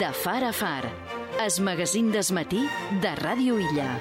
De 0.00 0.14
far 0.14 0.42
a 0.44 0.52
far. 0.54 0.88
Es 1.44 1.58
magazín 1.60 2.06
desmatí 2.08 2.62
de 3.02 3.10
Ràdio 3.18 3.58
Illa. 3.60 3.98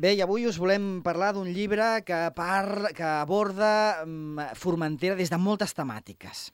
Bé, 0.00 0.14
i 0.16 0.22
avui 0.24 0.46
us 0.48 0.56
volem 0.56 1.02
parlar 1.04 1.34
d'un 1.36 1.50
llibre 1.52 1.84
que, 2.00 2.16
par... 2.32 2.94
que 2.96 3.04
aborda 3.04 4.06
mm, 4.06 4.56
Formentera 4.56 5.18
des 5.18 5.28
de 5.28 5.36
moltes 5.36 5.76
temàtiques. 5.76 6.46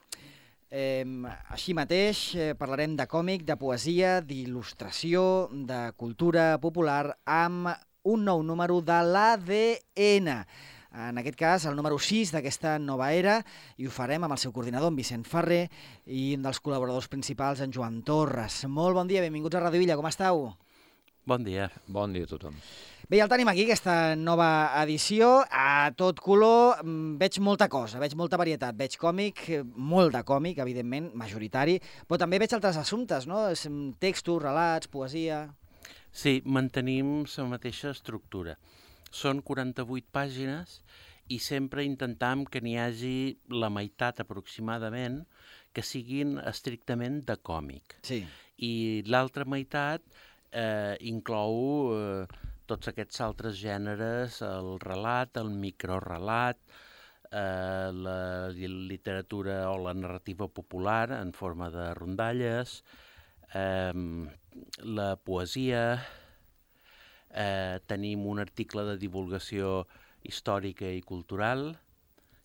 Eh, 0.74 1.06
així 1.54 1.70
mateix 1.78 2.24
eh, 2.34 2.50
parlarem 2.58 2.96
de 2.98 3.06
còmic, 3.06 3.44
de 3.46 3.54
poesia, 3.54 4.16
d'il·lustració, 4.26 5.22
de 5.70 5.80
cultura 5.94 6.56
popular, 6.58 7.14
amb 7.30 7.70
un 8.10 8.26
nou 8.26 8.42
número 8.42 8.80
de 8.82 8.98
l'ADN. 9.06 10.34
En 10.94 11.18
aquest 11.18 11.34
cas, 11.34 11.64
el 11.66 11.74
número 11.74 11.96
6 11.98 12.30
d'aquesta 12.30 12.76
nova 12.78 13.08
era, 13.10 13.40
i 13.82 13.88
ho 13.88 13.90
farem 13.90 14.22
amb 14.22 14.36
el 14.36 14.38
seu 14.38 14.52
coordinador, 14.54 14.92
en 14.92 14.98
Vicent 15.00 15.24
Ferrer, 15.26 15.64
i 16.06 16.36
un 16.36 16.44
dels 16.46 16.60
col·laboradors 16.62 17.08
principals, 17.10 17.64
en 17.64 17.74
Joan 17.74 18.04
Torres. 18.06 18.60
Molt 18.70 18.94
bon 18.94 19.10
dia, 19.10 19.24
benvinguts 19.24 19.58
a 19.58 19.64
Radio 19.64 19.82
Illa, 19.82 19.96
com 19.98 20.06
estàu? 20.06 20.52
Bon 21.26 21.42
dia. 21.42 21.66
Bon 21.88 22.12
dia 22.14 22.28
a 22.28 22.30
tothom. 22.30 22.54
Bé, 23.08 23.18
ja 23.18 23.24
el 23.26 23.32
tenim 23.32 23.50
aquí, 23.50 23.64
aquesta 23.66 24.14
nova 24.14 24.46
edició, 24.84 25.42
a 25.50 25.90
tot 25.98 26.22
color, 26.22 26.78
mm, 26.84 27.18
veig 27.20 27.40
molta 27.40 27.68
cosa, 27.68 27.98
veig 27.98 28.14
molta 28.14 28.38
varietat, 28.38 28.76
veig 28.76 28.94
còmic, 28.96 29.42
molt 29.76 30.12
de 30.12 30.22
còmic, 30.22 30.62
evidentment, 30.62 31.10
majoritari, 31.14 31.80
però 32.06 32.18
també 32.22 32.38
veig 32.38 32.54
altres 32.54 32.76
assumptes, 32.76 33.26
no? 33.26 33.48
Mm, 33.50 33.98
Textos, 33.98 34.40
relats, 34.42 34.86
poesia... 34.86 35.48
Sí, 36.12 36.40
mantenim 36.44 37.24
la 37.26 37.48
mateixa 37.50 37.90
estructura. 37.90 38.54
Són 39.14 39.42
48 39.46 40.10
pàgines 40.14 40.80
i 41.32 41.38
sempre 41.40 41.84
intentam 41.86 42.44
que 42.44 42.60
n'hi 42.64 42.74
hagi 42.80 43.16
la 43.62 43.70
meitat 43.72 44.20
aproximadament 44.24 45.22
que 45.74 45.82
siguin 45.82 46.36
estrictament 46.42 47.22
de 47.28 47.36
còmic. 47.42 47.96
Sí. 48.06 48.22
I 48.62 49.02
l'altra 49.10 49.46
meitat 49.48 50.02
eh, 50.54 50.96
inclou 51.10 51.94
eh, 51.94 52.42
tots 52.70 52.90
aquests 52.90 53.20
altres 53.24 53.56
gèneres, 53.60 54.40
el 54.46 54.76
relat, 54.82 55.38
el 55.40 55.50
microrelat, 55.62 56.60
eh, 57.30 57.88
la 57.92 58.18
literatura 58.54 59.64
o 59.70 59.78
la 59.82 59.94
narrativa 59.94 60.48
popular 60.48 61.10
en 61.18 61.32
forma 61.32 61.70
de 61.74 61.88
rondalles, 61.98 62.82
eh, 63.52 63.92
la 64.84 65.16
poesia, 65.16 65.84
eh, 67.34 67.80
tenim 67.90 68.24
un 68.30 68.40
article 68.40 68.86
de 68.88 68.96
divulgació 69.00 69.82
històrica 70.24 70.88
i 70.88 71.02
cultural, 71.02 71.74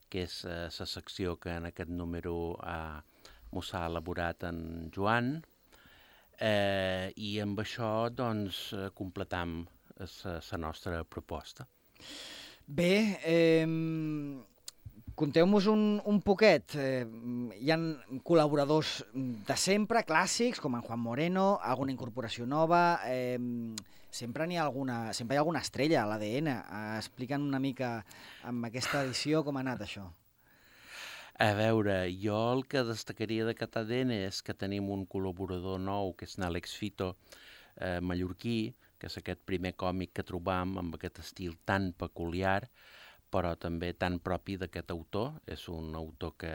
que 0.10 0.26
és 0.26 0.42
eh, 0.50 0.68
la 0.74 0.90
secció 0.90 1.38
que 1.40 1.54
en 1.60 1.70
aquest 1.70 1.94
número 1.94 2.58
ha, 2.66 3.00
m'ho 3.54 3.64
ha 3.74 3.86
elaborat 3.88 4.48
en 4.50 4.90
Joan, 4.96 5.38
eh, 6.40 7.14
i 7.16 7.38
amb 7.44 7.62
això 7.62 8.10
doncs, 8.10 8.70
eh, 8.74 8.90
completam 8.98 9.62
la 10.00 10.58
nostra 10.58 11.04
proposta. 11.04 11.68
Bé, 12.66 13.20
eh, 13.28 13.66
conteu-nos 15.20 15.68
un, 15.68 16.00
un 16.08 16.22
poquet. 16.24 16.76
Eh, 16.80 17.06
hi 17.60 17.72
han 17.74 17.92
col·laboradors 18.24 19.00
de 19.14 19.58
sempre, 19.60 20.06
clàssics, 20.08 20.62
com 20.64 20.78
en 20.78 20.86
Juan 20.86 21.02
Moreno, 21.06 21.54
alguna 21.62 21.96
incorporació 21.96 22.50
nova... 22.50 23.00
Eh, 23.06 23.38
sempre 24.12 24.48
n'hi 24.48 24.58
ha 24.58 24.64
alguna, 24.66 25.14
sempre 25.14 25.36
hi 25.36 25.38
ha 25.38 25.44
alguna 25.44 25.62
estrella 25.64 26.04
a 26.04 26.08
l'ADN. 26.10 26.50
Eh, 26.54 26.98
Explica'ns 26.98 27.46
una 27.46 27.60
mica 27.60 28.00
amb 28.50 28.66
aquesta 28.70 29.04
edició 29.06 29.44
com 29.46 29.58
ha 29.58 29.64
anat 29.66 29.86
això. 29.86 30.08
A 31.40 31.54
veure, 31.56 32.02
jo 32.20 32.38
el 32.52 32.66
que 32.68 32.84
destacaria 32.84 33.46
de 33.48 33.56
Catadena 33.56 34.18
és 34.26 34.42
que 34.44 34.54
tenim 34.54 34.90
un 34.92 35.06
col·laborador 35.08 35.80
nou, 35.80 36.12
que 36.20 36.28
és 36.28 36.36
n'Àlex 36.36 36.74
Fito, 36.76 37.14
eh, 37.78 38.02
mallorquí, 38.04 38.74
que 39.00 39.08
és 39.08 39.16
aquest 39.22 39.46
primer 39.48 39.72
còmic 39.80 40.12
que 40.18 40.26
trobam 40.28 40.76
amb 40.82 40.98
aquest 40.98 41.22
estil 41.24 41.56
tan 41.64 41.94
peculiar, 41.96 42.68
però 43.32 43.54
també 43.56 43.94
tan 43.94 44.20
propi 44.20 44.58
d'aquest 44.60 44.92
autor. 44.92 45.38
És 45.48 45.70
un 45.72 45.96
autor 45.96 46.36
que, 46.36 46.54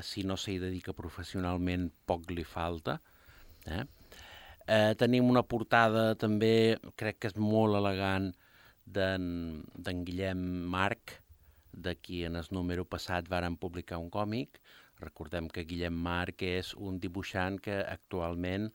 si 0.00 0.24
no 0.24 0.38
s'hi 0.40 0.56
dedica 0.62 0.96
professionalment, 0.96 1.90
poc 2.08 2.30
li 2.32 2.46
falta. 2.48 2.96
Eh? 3.66 3.84
Eh, 4.66 4.94
tenim 4.96 5.28
una 5.28 5.42
portada 5.44 6.14
també, 6.16 6.78
crec 6.96 7.20
que 7.20 7.30
és 7.32 7.36
molt 7.36 7.76
elegant, 7.76 8.30
d'en 8.84 10.04
Guillem 10.04 10.40
Marc, 10.72 11.18
de 11.72 11.96
qui 11.96 12.22
en 12.24 12.36
el 12.36 12.48
número 12.54 12.84
passat 12.84 13.28
varen 13.28 13.56
publicar 13.56 13.98
un 13.98 14.10
còmic. 14.10 14.60
Recordem 15.00 15.48
que 15.50 15.64
Guillem 15.68 15.96
Marc 16.06 16.44
és 16.46 16.72
un 16.78 17.00
dibuixant 17.02 17.58
que 17.60 17.80
actualment 17.82 18.70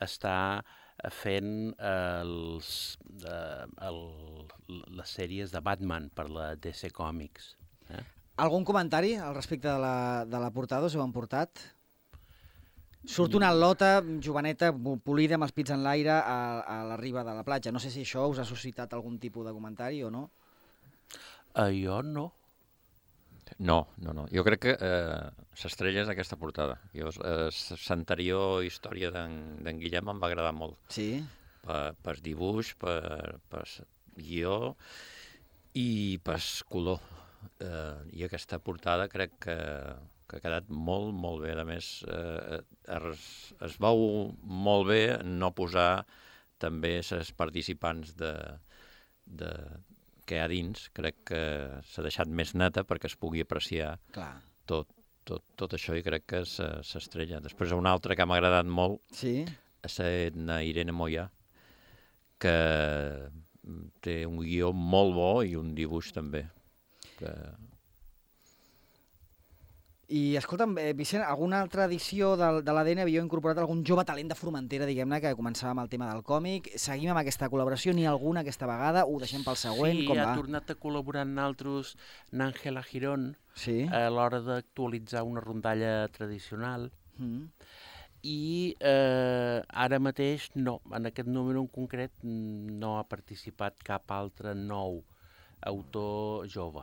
està 0.00 0.62
fent 1.08 1.72
els, 1.78 2.70
eh, 3.24 3.66
el, 3.88 4.00
les 4.68 5.14
sèries 5.16 5.52
de 5.54 5.62
Batman 5.64 6.10
per 6.14 6.28
la 6.28 6.54
DC 6.56 6.90
Comics. 6.92 7.54
Eh? 7.88 8.02
Algun 8.44 8.64
comentari 8.64 9.14
al 9.16 9.34
respecte 9.34 9.68
de 9.68 9.78
la, 9.80 10.24
de 10.28 10.40
la 10.40 10.50
portada 10.52 10.90
us 10.90 10.96
heu 10.96 11.04
emportat? 11.04 11.62
Surt 13.00 13.34
una 13.34 13.48
lota 13.54 14.02
joveneta 14.20 14.70
polida 15.04 15.38
amb 15.38 15.46
els 15.46 15.54
pits 15.56 15.72
en 15.72 15.80
l'aire 15.84 16.12
a, 16.12 16.40
a 16.60 16.82
la 16.84 16.98
riba 17.00 17.24
de 17.24 17.32
la 17.34 17.44
platja. 17.46 17.72
No 17.72 17.80
sé 17.80 17.90
si 17.90 18.04
això 18.04 18.26
us 18.28 18.42
ha 18.42 18.44
suscitat 18.44 18.92
algun 18.92 19.16
tipus 19.18 19.46
de 19.46 19.54
comentari 19.56 20.02
o 20.04 20.10
no. 20.12 20.26
Uh, 21.56 21.70
jo 21.72 22.02
no. 22.04 22.30
No, 23.58 23.88
no, 23.98 24.12
no. 24.14 24.26
Jo 24.30 24.44
crec 24.46 24.60
que 24.62 24.74
eh, 24.78 25.46
s'estrella 25.58 26.04
és 26.04 26.10
aquesta 26.12 26.38
portada. 26.40 26.76
Jo, 26.94 27.10
eh, 27.26 27.48
l'anterior 27.88 28.64
història 28.64 29.10
d'en 29.12 29.80
Guillem 29.80 30.12
em 30.12 30.20
va 30.22 30.30
agradar 30.30 30.52
molt. 30.56 30.78
Sí? 30.94 31.18
Per, 31.64 31.80
per 32.04 32.14
dibuix, 32.24 32.72
per, 32.80 33.40
per 33.50 33.64
guió 34.16 34.76
i 35.76 36.20
per 36.24 36.38
color. 36.70 37.02
Eh, 37.60 38.20
I 38.20 38.24
aquesta 38.28 38.60
portada 38.62 39.08
crec 39.12 39.36
que, 39.44 39.58
que 40.30 40.38
ha 40.38 40.44
quedat 40.44 40.70
molt, 40.70 41.10
molt 41.16 41.42
bé. 41.44 41.56
A 41.58 41.66
més, 41.66 41.90
eh, 42.06 42.60
es, 42.96 43.24
es 43.66 43.76
veu 43.82 44.30
molt 44.40 44.88
bé 44.90 45.02
no 45.26 45.50
posar 45.56 46.04
també 46.62 46.98
els 47.00 47.32
participants 47.36 48.14
de, 48.20 48.34
de, 49.26 49.50
que 50.28 50.38
hi 50.38 50.44
ha 50.44 50.48
dins, 50.52 50.86
crec 50.94 51.24
que 51.32 51.42
s'ha 51.90 52.06
deixat 52.06 52.30
més 52.30 52.54
neta 52.54 52.84
perquè 52.86 53.10
es 53.10 53.18
pugui 53.18 53.42
apreciar 53.42 53.96
Clar. 54.14 54.34
tot, 54.70 54.92
tot, 55.26 55.42
tot 55.58 55.74
això 55.74 55.96
i 55.98 56.04
crec 56.06 56.28
que 56.34 56.44
s'estrella. 56.46 57.42
Després 57.42 57.74
una 57.76 57.94
altra 57.96 58.16
que 58.16 58.26
m'ha 58.28 58.38
agradat 58.38 58.68
molt 58.68 59.00
sí? 59.16 59.40
és 59.86 60.00
la 60.46 60.60
Irene 60.66 60.94
Moya, 60.94 61.26
que 62.40 62.56
té 64.04 64.20
un 64.28 64.38
guió 64.40 64.70
molt 64.76 65.16
bo 65.16 65.32
i 65.44 65.56
un 65.58 65.74
dibuix 65.76 66.12
també. 66.16 66.46
Que... 67.18 67.32
I, 70.10 70.34
escolta'm, 70.34 70.72
eh, 70.82 70.92
Vicent, 70.98 71.22
alguna 71.22 71.60
altra 71.62 71.84
edició 71.86 72.32
de, 72.34 72.46
de 72.66 72.72
l'ADN 72.74 73.04
havíeu 73.04 73.22
incorporat 73.22 73.60
algun 73.62 73.84
jove 73.86 74.02
talent 74.08 74.32
de 74.32 74.34
Formentera, 74.34 74.88
diguem-ne, 74.88 75.20
que 75.22 75.30
començava 75.38 75.70
amb 75.70 75.84
el 75.84 75.92
tema 75.92 76.08
del 76.10 76.24
còmic. 76.26 76.72
Seguim 76.82 77.12
amb 77.12 77.20
aquesta 77.22 77.46
col·laboració, 77.52 77.94
ha 77.94 78.10
alguna 78.10 78.42
aquesta 78.42 78.66
vegada? 78.66 79.04
Ho 79.06 79.20
deixem 79.22 79.46
pel 79.46 79.60
següent? 79.60 80.02
Sí, 80.02 80.08
com 80.10 80.18
ha 80.18 80.32
va? 80.32 80.34
tornat 80.40 80.74
a 80.74 80.78
col·laborar 80.82 81.22
amb 81.22 81.38
nosaltres 81.38 81.94
n'Àngela 82.34 82.82
Girón 82.90 83.30
sí? 83.54 83.84
a 83.86 84.08
l'hora 84.10 84.42
d'actualitzar 84.42 85.22
una 85.22 85.46
rondalla 85.46 85.94
tradicional. 86.10 86.90
Mm. 87.22 87.46
I 88.26 88.74
eh, 88.82 89.62
ara 89.86 90.02
mateix 90.02 90.50
no, 90.58 90.80
en 90.90 91.06
aquest 91.06 91.30
número 91.30 91.62
en 91.62 91.70
concret 91.70 92.18
no 92.26 92.96
ha 92.98 93.06
participat 93.06 93.78
cap 93.86 94.10
altre 94.10 94.58
nou 94.58 95.04
autor 95.70 96.50
jove. 96.50 96.82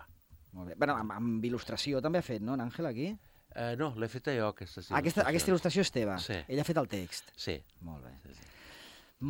Molt 0.57 0.71
bé. 0.71 0.77
Bueno, 0.81 0.97
amb, 0.97 1.13
amb 1.13 1.45
il·lustració 1.45 2.01
també 2.03 2.21
ha 2.21 2.25
fet, 2.25 2.41
no, 2.41 2.57
Àngel, 2.57 2.89
aquí? 2.89 3.11
Uh, 3.57 3.73
no, 3.79 3.91
l'he 3.97 4.09
feta 4.11 4.33
jo, 4.35 4.51
aquesta 4.51 4.81
il·lustració. 4.81 4.99
Aquesta, 4.99 5.25
aquesta 5.29 5.51
il·lustració 5.53 5.85
és 5.85 5.91
teva? 5.93 6.17
Sí. 6.21 6.37
Ella 6.47 6.63
ha 6.65 6.67
fet 6.67 6.79
el 6.81 6.89
text? 6.91 7.29
Sí. 7.37 7.57
Molt 7.85 8.05
bé. 8.05 8.15
Sí, 8.23 8.37
sí. 8.37 8.49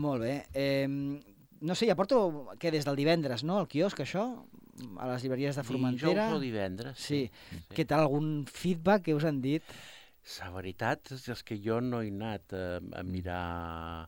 Molt 0.04 0.24
bé. 0.24 0.34
Eh, 0.58 0.88
no 1.68 1.76
sé, 1.76 1.88
ja 1.90 1.96
porto, 2.00 2.22
què, 2.62 2.72
des 2.74 2.88
del 2.88 2.98
divendres, 3.00 3.44
no?, 3.48 3.60
al 3.62 3.70
quiosc, 3.72 4.02
això? 4.04 4.26
A 5.02 5.08
les 5.12 5.24
llibreries 5.26 5.58
de 5.58 5.64
Formentera? 5.68 6.28
Dijous 6.28 6.40
o 6.40 6.44
divendres, 6.44 7.00
sí. 7.02 7.24
sí. 7.28 7.46
sí. 7.52 7.70
Què 7.76 7.88
tal, 7.90 8.06
algun 8.06 8.46
feedback 8.52 9.08
que 9.08 9.16
us 9.18 9.26
han 9.28 9.42
dit? 9.44 9.78
La 10.38 10.52
veritat 10.52 11.14
és 11.16 11.44
que 11.48 11.56
jo 11.64 11.80
no 11.82 12.04
he 12.04 12.12
anat 12.12 12.54
a, 12.56 12.66
a 13.00 13.04
mirar 13.08 14.08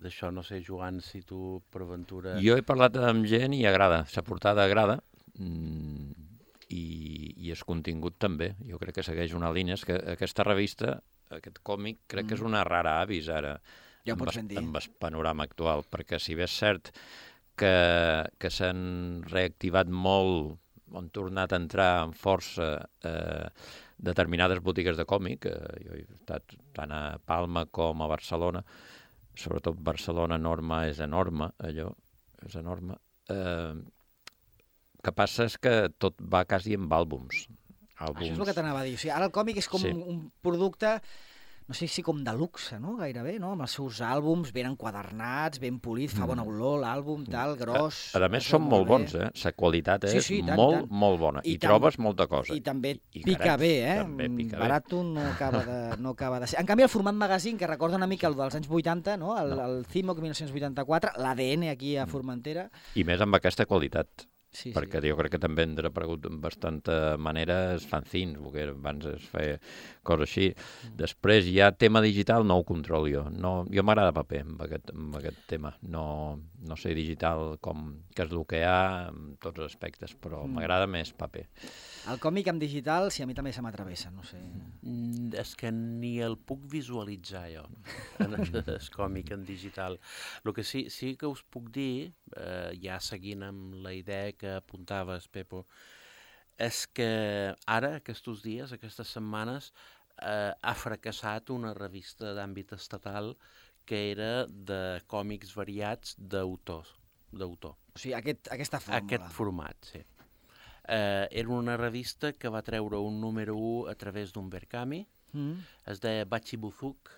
d'això, 0.00 0.30
no 0.32 0.42
sé, 0.46 0.62
Joan, 0.64 1.02
si 1.04 1.20
tu 1.26 1.60
per 1.70 1.84
aventura... 1.84 2.38
Jo 2.40 2.56
he 2.56 2.64
parlat 2.64 2.96
amb 3.04 3.28
gent 3.28 3.54
i 3.56 3.64
agrada, 3.68 4.04
la 4.08 4.24
portada 4.24 4.64
agrada, 4.64 4.98
mm, 5.36 6.29
i, 6.70 7.34
i 7.36 7.52
el 7.54 7.62
contingut 7.66 8.18
també. 8.22 8.54
Jo 8.68 8.78
crec 8.80 9.00
que 9.00 9.06
segueix 9.06 9.34
una 9.36 9.52
línia. 9.54 9.76
És 9.78 9.84
que 9.86 9.98
aquesta 10.14 10.46
revista, 10.46 10.96
aquest 11.34 11.60
còmic, 11.66 12.04
crec 12.06 12.24
mm. 12.26 12.30
que 12.30 12.38
és 12.38 12.46
una 12.46 12.64
rara 12.66 13.00
avis 13.02 13.30
ara 13.32 13.56
ja 14.06 14.16
amb, 14.16 14.30
dir. 14.48 14.58
amb 14.60 14.78
el 14.80 14.88
panorama 15.02 15.46
actual, 15.46 15.84
perquè 15.90 16.20
si 16.22 16.36
bé 16.38 16.46
és 16.46 16.56
cert 16.62 16.90
que, 17.60 17.74
que 18.40 18.50
s'han 18.52 19.22
reactivat 19.28 19.90
molt, 19.92 20.56
han 20.96 21.10
tornat 21.14 21.52
a 21.52 21.60
entrar 21.60 21.90
amb 22.00 22.16
força 22.18 22.72
eh, 23.06 23.46
determinades 24.00 24.62
botigues 24.64 24.96
de 24.98 25.06
còmic, 25.06 25.46
eh, 25.46 25.76
jo 25.84 25.98
he 25.98 26.02
estat 26.06 26.56
tant 26.76 26.94
a 26.94 27.02
Palma 27.26 27.66
com 27.70 28.02
a 28.02 28.08
Barcelona, 28.10 28.64
sobretot 29.38 29.78
Barcelona, 29.84 30.40
Norma 30.40 30.84
és 30.88 31.02
enorme, 31.04 31.52
allò, 31.68 31.90
és 32.46 32.56
enorme. 32.58 32.96
Eh, 33.30 33.76
que 35.02 35.12
passa 35.12 35.44
és 35.48 35.56
que 35.58 35.88
tot 35.98 36.14
va 36.20 36.44
quasi 36.44 36.74
amb 36.78 36.92
àlbums. 36.92 37.46
àlbums. 38.00 38.22
Això 38.24 38.32
és 38.32 38.38
el 38.38 38.46
que 38.46 38.54
t'anava 38.56 38.80
a 38.80 38.84
dir. 38.84 38.94
O 38.94 38.98
sigui, 38.98 39.10
ara 39.12 39.26
el 39.26 39.32
còmic 39.32 39.58
és 39.60 39.68
com 39.68 39.80
Sí. 39.80 39.90
un 39.92 40.30
producte 40.40 41.00
no 41.70 41.74
sé 41.74 41.86
si 41.86 42.02
com 42.02 42.24
de 42.24 42.32
luxe, 42.34 42.80
no? 42.80 42.96
Gairebé, 42.98 43.38
no? 43.38 43.52
Amb 43.52 43.62
els 43.62 43.70
seus 43.70 44.00
àlbums 44.02 44.50
ben 44.52 44.66
enquadernats, 44.66 45.60
ben 45.62 45.76
polit, 45.78 46.10
fa 46.10 46.26
bona 46.26 46.42
olor 46.42 46.80
l'àlbum, 46.82 47.22
tal, 47.30 47.52
gros... 47.56 48.10
Mm. 48.10 48.18
A, 48.18 48.26
a 48.26 48.28
més, 48.28 48.42
són 48.42 48.64
molt 48.66 48.82
bé. 48.82 48.88
bons, 48.88 49.14
eh? 49.14 49.28
La 49.44 49.52
qualitat 49.52 50.08
Sí, 50.10 50.16
és 50.18 50.26
sí, 50.26 50.42
tant, 50.42 50.56
molt, 50.58 50.80
tant. 50.80 50.90
molt 50.90 51.20
bona. 51.20 51.40
I 51.44 51.52
I, 51.52 51.58
trobes 51.62 51.96
molta 52.02 52.26
cosa. 52.26 52.56
I 52.56 52.60
també 52.60 52.96
I 53.12 53.22
pica 53.22 53.52
caret, 53.52 53.60
bé, 53.60 53.70
eh? 53.86 53.94
també 54.00 54.28
pica 54.30 54.56
bé. 54.56 54.62
Barato 54.64 55.04
no 55.04 55.20
acaba, 55.20 55.62
de, 55.64 55.96
no 56.02 56.10
acaba 56.16 56.40
de 56.40 56.48
ser. 56.48 56.58
En 56.58 56.66
canvi, 56.66 56.82
el 56.82 56.88
format 56.88 57.14
magazine, 57.14 57.56
que 57.56 57.68
recorda 57.68 57.94
una 58.02 58.08
mica 58.08 58.26
el 58.26 58.34
dels 58.34 58.56
anys 58.58 58.66
80, 58.68 59.16
no? 59.16 59.38
El, 59.38 59.50
No. 59.54 59.64
el 59.68 59.86
CIMOC 59.86 60.18
1984, 60.18 61.12
l'ADN 61.22 61.68
aquí 61.70 61.96
a 61.96 62.06
Formentera. 62.10 62.68
I 62.96 63.04
més 63.04 63.20
amb 63.20 63.38
aquesta 63.38 63.64
qualitat. 63.64 64.26
Sí, 64.50 64.72
perquè 64.74 64.98
sí. 64.98 65.10
jo 65.12 65.16
crec 65.18 65.36
que 65.36 65.38
també 65.42 65.62
han 65.62 65.76
desaparegut 65.78 66.24
en 66.26 66.40
bastanta 66.42 67.16
manera 67.22 67.58
els 67.76 67.84
fanzines, 67.86 68.40
perquè 68.42 68.64
abans 68.72 69.06
es 69.12 69.28
feia 69.30 69.60
coses 70.02 70.26
així. 70.26 70.48
Mm. 70.50 70.96
Després 70.98 71.46
ja 71.46 71.70
tema 71.70 72.02
digital 72.02 72.42
no 72.46 72.56
ho 72.58 72.64
controlo 72.66 73.06
jo. 73.06 73.22
No, 73.30 73.52
jo 73.70 73.84
m'agrada 73.86 74.12
paper 74.16 74.42
amb 74.42 74.64
aquest, 74.66 74.90
amb 74.90 75.14
aquest 75.20 75.38
tema. 75.46 75.70
No, 75.82 76.04
no 76.66 76.76
sé 76.76 76.96
digital 76.98 77.58
com 77.62 77.92
que 78.14 78.26
és 78.26 78.34
el 78.34 78.42
que 78.50 78.58
hi 78.58 78.66
ha 78.66 79.08
en 79.12 79.36
tots 79.38 79.62
els 79.62 79.70
aspectes, 79.70 80.16
però 80.18 80.42
Mm. 80.46 80.58
m'agrada 80.58 80.86
més 80.90 81.12
paper. 81.14 81.46
El 82.08 82.18
còmic 82.18 82.48
en 82.48 82.58
digital, 82.58 83.10
sí, 83.12 83.22
a 83.22 83.28
mi 83.28 83.34
també 83.36 83.52
se 83.52 83.60
m'atravessa, 83.64 84.10
no 84.14 84.24
sé. 84.24 84.38
Mm, 84.40 85.34
És 85.40 85.52
que 85.58 85.70
ni 85.74 86.14
el 86.24 86.38
puc 86.38 86.64
visualitzar 86.72 87.44
jo, 87.52 87.66
en 88.24 88.32
del 88.56 88.88
còmic 88.94 89.32
en 89.36 89.44
digital. 89.44 89.98
El 90.44 90.54
que 90.56 90.64
sí, 90.64 90.86
sí 90.90 91.14
que 91.20 91.28
us 91.28 91.42
puc 91.44 91.68
dir, 91.74 92.12
eh, 92.36 92.72
ja 92.80 92.98
seguint 93.04 93.44
amb 93.46 93.76
la 93.84 93.92
idea 93.92 94.32
que 94.32 94.56
apuntaves, 94.56 95.28
Pepo, 95.28 95.66
és 96.60 96.86
que 96.88 97.10
ara, 97.66 97.94
aquests 98.00 98.42
dies, 98.44 98.72
aquestes 98.72 99.12
setmanes, 99.16 99.72
eh, 100.22 100.52
ha 100.52 100.74
fracassat 100.76 101.52
una 101.52 101.74
revista 101.76 102.34
d'àmbit 102.36 102.72
estatal 102.76 103.34
que 103.84 104.10
era 104.12 104.46
de 104.46 105.00
còmics 105.10 105.52
variats 105.56 106.16
d'autors, 106.16 106.94
d'autor. 107.32 107.76
O 107.94 107.98
sigui, 107.98 108.14
aquest, 108.16 108.48
aquesta 108.54 108.80
fórmula. 108.80 109.04
Aquest 109.04 109.36
format, 109.36 109.92
sí. 109.92 110.02
Eh, 110.88 111.28
era 111.30 111.48
una 111.50 111.76
revista 111.76 112.32
que 112.32 112.48
va 112.48 112.62
treure 112.62 112.98
un 112.98 113.20
número 113.20 113.56
1 113.56 113.88
a 113.90 113.94
través 113.94 114.32
d'un 114.32 114.48
Berkami, 114.50 115.06
Mm. 115.32 115.60
es 115.86 116.00
deia 116.00 116.24
Bachi 116.24 116.56
Buzuk, 116.56 117.10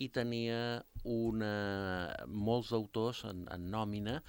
i 0.00 0.08
tenia 0.08 0.82
una... 1.04 2.14
molts 2.26 2.72
autors 2.72 3.24
en, 3.28 3.42
en 3.52 3.66
nòmina, 3.70 4.22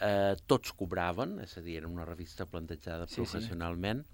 eh, 0.00 0.36
tots 0.46 0.70
cobraven, 0.78 1.40
és 1.42 1.56
a 1.58 1.60
dir, 1.64 1.78
era 1.80 1.88
una 1.90 2.04
revista 2.06 2.46
plantejada 2.46 3.08
Sí, 3.08 3.14
sí. 3.16 3.22
professionalment, 3.22 4.04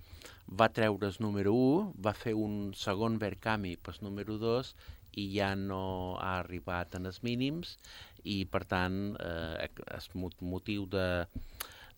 va 0.49 0.71
treure 0.73 1.07
el 1.11 1.17
número 1.21 1.53
1, 1.53 1.93
va 2.01 2.15
fer 2.17 2.33
un 2.35 2.73
segon 2.75 3.19
Berkami 3.21 3.77
pel 3.77 4.01
número 4.01 4.39
2 4.41 4.73
i 5.21 5.29
ja 5.37 5.55
no 5.57 6.17
ha 6.21 6.39
arribat 6.39 6.95
en 6.97 7.07
els 7.07 7.23
mínims 7.23 7.77
i 8.25 8.45
per 8.47 8.65
tant 8.65 9.15
eh, 9.21 9.69
és 9.97 10.09
mot- 10.15 10.41
motiu 10.41 10.87
de, 10.87 11.27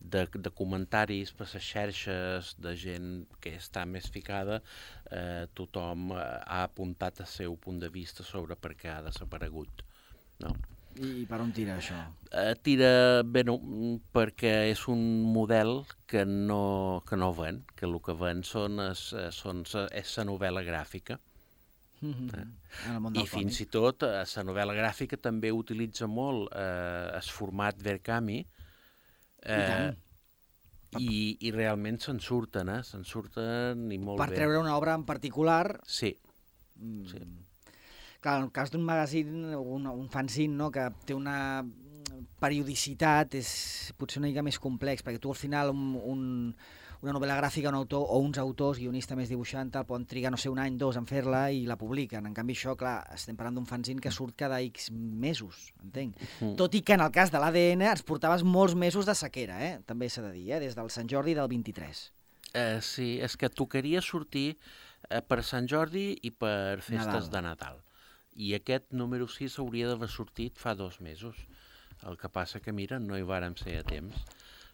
de, 0.01 0.25
de 0.33 0.51
comentaris 0.51 1.33
per 1.37 1.47
les 1.53 1.67
xarxes 1.67 2.55
de 2.59 2.75
gent 2.79 3.11
que 3.41 3.55
està 3.59 3.85
més 3.87 4.09
ficada 4.11 4.61
eh, 5.13 5.47
tothom 5.55 6.11
eh, 6.17 6.19
ha 6.21 6.65
apuntat 6.65 7.21
el 7.21 7.31
seu 7.31 7.57
punt 7.61 7.81
de 7.83 7.93
vista 7.93 8.25
sobre 8.27 8.57
per 8.57 8.75
què 8.81 8.91
ha 8.95 9.01
desaparegut 9.07 9.85
no? 10.45 10.55
I 11.01 11.25
per 11.31 11.39
on 11.45 11.53
tira 11.55 11.77
això? 11.79 11.99
eh, 12.33 12.55
tira 12.65 13.23
bé 13.23 13.45
no, 13.47 13.59
perquè 14.13 14.55
és 14.73 14.87
un 14.91 15.05
model 15.37 15.85
que 16.11 16.25
no, 16.27 17.03
que 17.07 17.21
no 17.21 17.33
ven 17.37 17.63
que 17.77 17.87
el 17.87 18.01
que 18.03 18.17
ven 18.17 18.43
són 18.43 18.81
es, 18.89 19.11
eh, 19.13 19.29
són, 19.35 19.63
és 19.93 20.17
la 20.19 20.31
novel·la 20.33 20.65
gràfica 20.67 21.21
Mm 22.01 22.13
-hmm. 22.13 22.47
En 22.89 23.03
món 23.03 23.17
i 23.17 23.27
fins 23.27 23.61
i 23.61 23.67
tot 23.67 24.03
eh, 24.03 24.25
la 24.37 24.43
novel·la 24.49 24.75
gràfica 24.75 25.19
també 25.21 25.51
utilitza 25.53 26.07
molt 26.07 26.49
eh, 26.57 27.11
el 27.19 27.29
format 27.39 27.77
Verkami 27.83 28.39
eh, 29.43 29.67
tant. 29.69 31.01
i, 31.01 31.37
i 31.47 31.51
realment 31.55 32.01
se'n 32.03 32.19
surten, 32.21 32.69
eh? 32.69 32.83
se'n 32.83 33.05
surten 33.05 33.87
i 33.93 33.99
molt 33.99 34.19
Per 34.19 34.31
bé. 34.31 34.41
treure 34.43 34.59
una 34.63 34.77
obra 34.77 34.95
en 34.95 35.05
particular... 35.05 35.81
Sí, 35.87 36.17
Mm. 36.81 37.05
Sí. 37.05 37.19
Clar, 38.21 38.39
en 38.39 38.47
el 38.47 38.53
cas 38.53 38.71
d'un 38.73 38.83
magazine, 38.85 39.55
un, 39.57 39.87
un 39.87 40.09
fanzine, 40.09 40.55
no?, 40.57 40.71
que 40.73 40.87
té 41.05 41.13
una 41.13 41.63
periodicitat, 42.41 43.37
és 43.37 43.51
potser 44.01 44.21
una 44.21 44.31
mica 44.31 44.45
més 44.45 44.59
complex, 44.61 45.05
perquè 45.05 45.21
tu 45.21 45.33
al 45.33 45.37
final 45.37 45.73
un, 45.75 45.95
un, 46.01 46.23
una 47.01 47.15
novel·la 47.17 47.39
gràfica, 47.39 47.71
un 47.73 47.79
autor 47.79 48.05
o 48.05 48.19
uns 48.21 48.39
autors, 48.39 48.79
guionista 48.79 49.17
més 49.17 49.31
dibuixant, 49.33 49.71
tal, 49.73 49.87
poden 49.89 50.05
trigar, 50.07 50.31
no 50.35 50.39
sé, 50.41 50.51
un 50.53 50.61
any, 50.61 50.77
dos 50.81 50.99
en 51.01 51.09
fer-la 51.09 51.47
i 51.51 51.65
la 51.69 51.79
publiquen. 51.81 52.27
En 52.29 52.37
canvi, 52.37 52.57
això, 52.59 52.77
clar, 52.77 52.99
estem 53.17 53.39
parlant 53.39 53.57
d'un 53.57 53.69
fanzine 53.69 54.05
que 54.05 54.13
surt 54.13 54.37
cada 54.37 54.61
X 54.69 54.91
mesos, 54.93 55.71
entenc. 55.83 56.21
Mm. 56.41 56.55
Tot 56.61 56.77
i 56.77 56.85
que 56.85 56.99
en 56.99 57.05
el 57.07 57.13
cas 57.15 57.33
de 57.33 57.41
l'ADN 57.41 57.87
ens 57.89 58.05
portaves 58.07 58.45
molts 58.45 58.77
mesos 58.77 59.09
de 59.09 59.17
sequera, 59.17 59.61
eh? 59.65 59.75
també 59.87 60.11
s'ha 60.13 60.27
de 60.29 60.35
dir, 60.37 60.51
eh? 60.53 60.61
des 60.61 60.77
del 60.77 60.93
Sant 60.93 61.09
Jordi 61.09 61.35
del 61.39 61.49
23. 61.49 62.11
eh, 62.55 62.81
sí, 62.83 63.19
és 63.23 63.37
que 63.37 63.51
tocaria 63.51 64.03
sortir 64.03 64.57
eh, 65.09 65.21
per 65.23 65.43
Sant 65.47 65.69
Jordi 65.71 66.13
i 66.23 66.31
per 66.31 66.81
festes 66.83 67.07
Nadal. 67.07 67.31
de 67.31 67.43
Nadal. 67.47 67.81
I 68.41 68.55
aquest 68.57 68.93
número 68.97 69.27
6 69.29 69.59
hauria 69.63 69.89
d'haver 69.91 70.09
sortit 70.09 70.59
fa 70.59 70.75
dos 70.75 71.01
mesos. 71.01 71.37
El 72.07 72.17
que 72.17 72.31
passa 72.33 72.61
que, 72.65 72.73
mira, 72.73 72.99
no 72.99 73.19
hi 73.19 73.27
vàrem 73.27 73.57
ser 73.61 73.81
a 73.81 73.85
temps. 73.85 74.25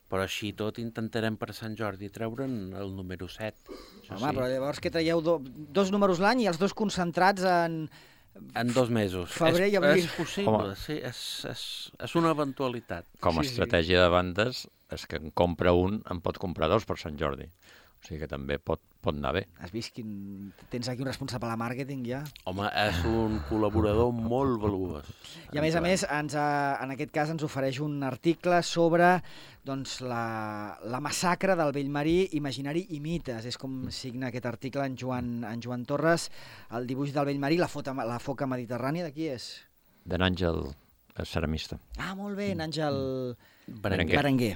Però 0.07 0.23
així 0.23 0.53
tot 0.55 0.77
intentarem 0.79 1.35
per 1.37 1.49
Sant 1.57 1.75
Jordi 1.79 2.09
treure'n 2.15 2.75
el 2.79 2.93
número 2.95 3.27
7. 3.27 3.73
Això 4.05 4.19
Home, 4.21 4.35
però 4.37 4.47
llavors 4.53 4.79
que 4.81 4.93
traieu 4.95 5.19
do, 5.25 5.41
dos 5.75 5.91
números 5.91 6.21
l'any 6.23 6.45
i 6.45 6.47
els 6.53 6.61
dos 6.63 6.75
concentrats 6.79 7.43
en... 7.43 7.89
En 8.55 8.69
dos 8.77 8.91
mesos. 8.93 9.31
Febrer 9.33 9.67
és, 9.67 9.73
i 9.73 9.77
abril. 9.81 10.05
És 10.05 10.13
possible, 10.15 10.53
Home. 10.53 10.75
sí, 10.77 10.99
és, 11.01 11.21
és, 11.51 11.63
és 12.05 12.15
una 12.21 12.31
eventualitat. 12.37 13.07
Com 13.25 13.41
a 13.41 13.43
Sí, 13.43 13.49
sí. 13.49 13.55
estratègia 13.57 14.03
de 14.05 14.11
bandes, 14.13 14.67
és 14.93 15.07
que 15.09 15.17
en 15.19 15.33
compra 15.33 15.73
un, 15.73 16.03
en 16.13 16.21
pot 16.23 16.37
comprar 16.39 16.69
dos 16.69 16.85
per 16.87 16.99
Sant 17.01 17.17
Jordi. 17.19 17.49
O 17.97 18.07
sigui 18.07 18.21
que 18.23 18.29
també 18.31 18.59
pot, 18.63 18.81
pot 19.03 19.17
anar 19.17 19.33
bé. 19.35 19.43
Has 19.63 19.73
vist 19.75 19.95
quin... 19.97 20.53
Tens 20.71 20.89
aquí 20.91 21.03
un 21.03 21.09
responsable 21.09 21.49
de 21.51 21.59
màrqueting 21.59 22.05
ja? 22.07 22.21
Home, 22.47 22.69
és 22.83 23.01
un 23.09 23.41
col·laborador 23.49 24.13
molt 24.15 24.61
valuós. 24.63 25.09
I 25.55 25.59
a 25.59 25.65
més 25.65 25.79
a 25.79 25.83
més, 25.83 26.05
ens 26.19 26.37
ha, 26.39 26.47
en 26.85 26.95
aquest 26.95 27.13
cas 27.15 27.33
ens 27.35 27.43
ofereix 27.47 27.81
un 27.83 27.99
article 28.07 28.61
sobre 28.67 29.17
doncs, 29.67 29.99
la, 30.07 30.77
la 30.87 31.01
massacre 31.03 31.57
del 31.59 31.75
Vellmarí, 31.75 32.19
imaginari 32.39 32.85
i 32.95 33.01
mites. 33.03 33.49
És 33.51 33.59
com 33.59 33.89
signa 33.91 34.31
aquest 34.31 34.47
article 34.47 34.87
en 34.87 34.95
Joan, 35.01 35.41
en 35.49 35.65
Joan 35.65 35.89
Torres, 35.89 36.29
el 36.79 36.87
dibuix 36.87 37.17
del 37.17 37.27
Vellmarí, 37.33 37.59
la, 37.59 37.71
fota, 37.73 37.97
la 38.07 38.21
foca 38.23 38.47
mediterrània, 38.47 39.09
de 39.09 39.17
qui 39.17 39.33
és? 39.33 39.51
D'en 40.07 40.23
Àngel, 40.23 40.63
el 41.17 41.27
ceramista. 41.27 41.81
Ah, 41.99 42.15
molt 42.15 42.39
bé, 42.39 42.53
en 42.55 42.63
Àngel 42.69 43.03
Berenguer. 43.67 44.21
Berenguer. 44.21 44.55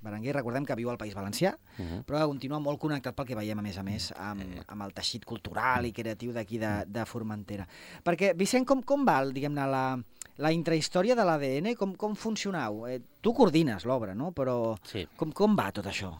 Berenguer, 0.00 0.34
recordem 0.36 0.64
que 0.64 0.74
viu 0.76 0.90
al 0.90 0.98
País 0.98 1.14
Valencià, 1.14 1.56
Uh 1.78 1.84
-huh. 1.84 2.04
però 2.04 2.18
que 2.20 2.26
continua 2.26 2.58
molt 2.60 2.78
connectat 2.78 3.14
pel 3.14 3.26
que 3.26 3.34
veiem, 3.34 3.58
a 3.58 3.62
més 3.62 3.78
a 3.78 3.82
més, 3.82 4.12
amb, 4.16 4.42
amb 4.68 4.82
el 4.82 4.92
teixit 4.92 5.24
cultural 5.24 5.84
i 5.86 5.92
creatiu 5.92 6.32
d'aquí 6.32 6.58
de, 6.58 6.84
de 6.86 7.04
Formentera. 7.04 7.66
Perquè, 8.04 8.34
Vicent, 8.36 8.66
com, 8.66 8.82
com 8.82 9.04
va, 9.04 9.24
diguem-ne, 9.24 9.66
la, 9.66 9.98
la 10.38 10.52
intrahistòria 10.52 11.14
de 11.14 11.24
l'ADN? 11.24 11.74
Com, 11.74 11.94
com 11.96 12.14
funcionau? 12.14 12.86
Eh, 12.86 13.00
tu 13.20 13.32
coordines 13.32 13.84
l'obra, 13.84 14.14
no? 14.14 14.32
Però 14.32 14.76
Sí. 14.84 15.06
com, 15.16 15.32
com 15.32 15.56
va 15.56 15.72
tot 15.72 15.86
això? 15.86 16.14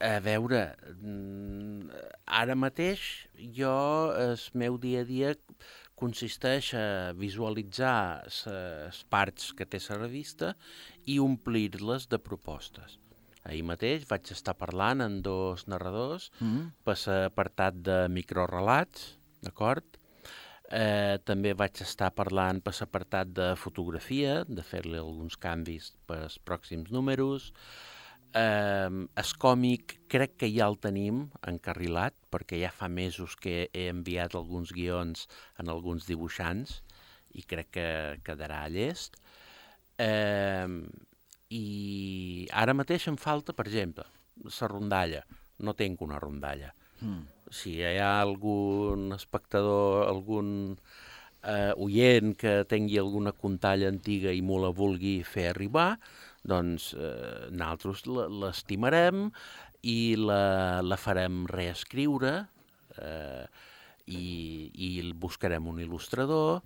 A 0.00 0.18
veure, 0.20 0.76
mm, 1.00 1.88
ara 2.26 2.54
mateix 2.54 3.28
jo, 3.54 4.12
el 4.18 4.38
meu 4.52 4.76
dia 4.76 5.00
a 5.00 5.04
dia 5.04 5.34
consisteix 5.96 6.74
a 6.76 7.12
visualitzar 7.16 8.22
les 8.26 9.04
parts 9.08 9.54
que 9.56 9.64
té 9.64 9.78
la 9.88 9.96
revista 9.96 10.54
i 11.06 11.18
omplir-les 11.22 12.08
de 12.10 12.18
propostes. 12.18 12.98
Ahir 13.46 13.62
mateix 13.62 14.06
vaig 14.10 14.32
estar 14.34 14.56
parlant 14.58 15.04
amb 15.04 15.22
dos 15.22 15.66
narradors 15.70 16.32
Mm? 16.40 16.72
per 16.84 16.96
l'apartat 17.06 17.74
de 17.82 18.08
microrelats, 18.10 19.18
d'acord? 19.42 19.84
Eh, 20.66 21.18
també 21.24 21.52
vaig 21.54 21.78
estar 21.80 22.10
parlant 22.10 22.58
per 22.60 22.74
l'apartat 22.74 23.28
de 23.30 23.54
fotografia, 23.54 24.44
de 24.48 24.62
fer-li 24.62 24.98
alguns 24.98 25.36
canvis 25.38 25.92
per 26.06 26.24
als 26.24 26.40
pròxims 26.42 26.90
números. 26.90 27.52
Eh, 28.34 28.90
el 28.90 29.32
còmic 29.38 29.94
crec 30.08 30.36
que 30.42 30.50
ja 30.50 30.66
el 30.66 30.76
tenim 30.82 31.30
encarrilat, 31.46 32.14
perquè 32.32 32.58
ja 32.64 32.72
fa 32.74 32.88
mesos 32.88 33.36
que 33.36 33.70
he 33.72 33.86
enviat 33.88 34.34
alguns 34.34 34.72
guions 34.72 35.28
en 35.58 35.70
alguns 35.70 36.06
dibuixants 36.10 36.82
i 37.32 37.42
crec 37.46 37.70
que 37.70 37.88
quedarà 38.26 38.66
llest. 38.68 39.20
Eh, 39.98 40.68
I 41.56 42.48
ara 42.50 42.74
mateix 42.74 43.06
em 43.08 43.16
falta, 43.16 43.54
per 43.54 43.66
exemple, 43.68 44.06
la 44.44 44.68
rondalla. 44.68 45.22
No 45.62 45.74
tinc 45.74 46.02
una 46.04 46.18
rondalla. 46.20 46.72
Mm. 47.00 47.22
Si 47.52 47.76
hi 47.78 47.98
ha 48.02 48.16
algun 48.20 49.12
espectador, 49.14 50.08
algun 50.08 50.48
eh, 51.46 51.72
oient 51.76 52.34
que 52.36 52.64
tingui 52.68 52.98
alguna 52.98 53.32
contalla 53.32 53.88
antiga 53.88 54.32
i 54.34 54.42
m'ho 54.42 54.58
la 54.64 54.72
vulgui 54.74 55.20
fer 55.24 55.50
arribar, 55.52 55.94
doncs 56.46 56.92
eh, 56.94 57.48
nosaltres 57.50 58.04
l'estimarem 58.06 59.28
i 59.86 60.16
la, 60.18 60.82
la 60.82 60.98
farem 60.98 61.44
reescriure 61.50 62.34
eh, 62.98 63.44
i, 64.06 64.24
i 64.72 64.90
buscarem 65.14 65.66
un 65.70 65.80
il·lustrador. 65.82 66.62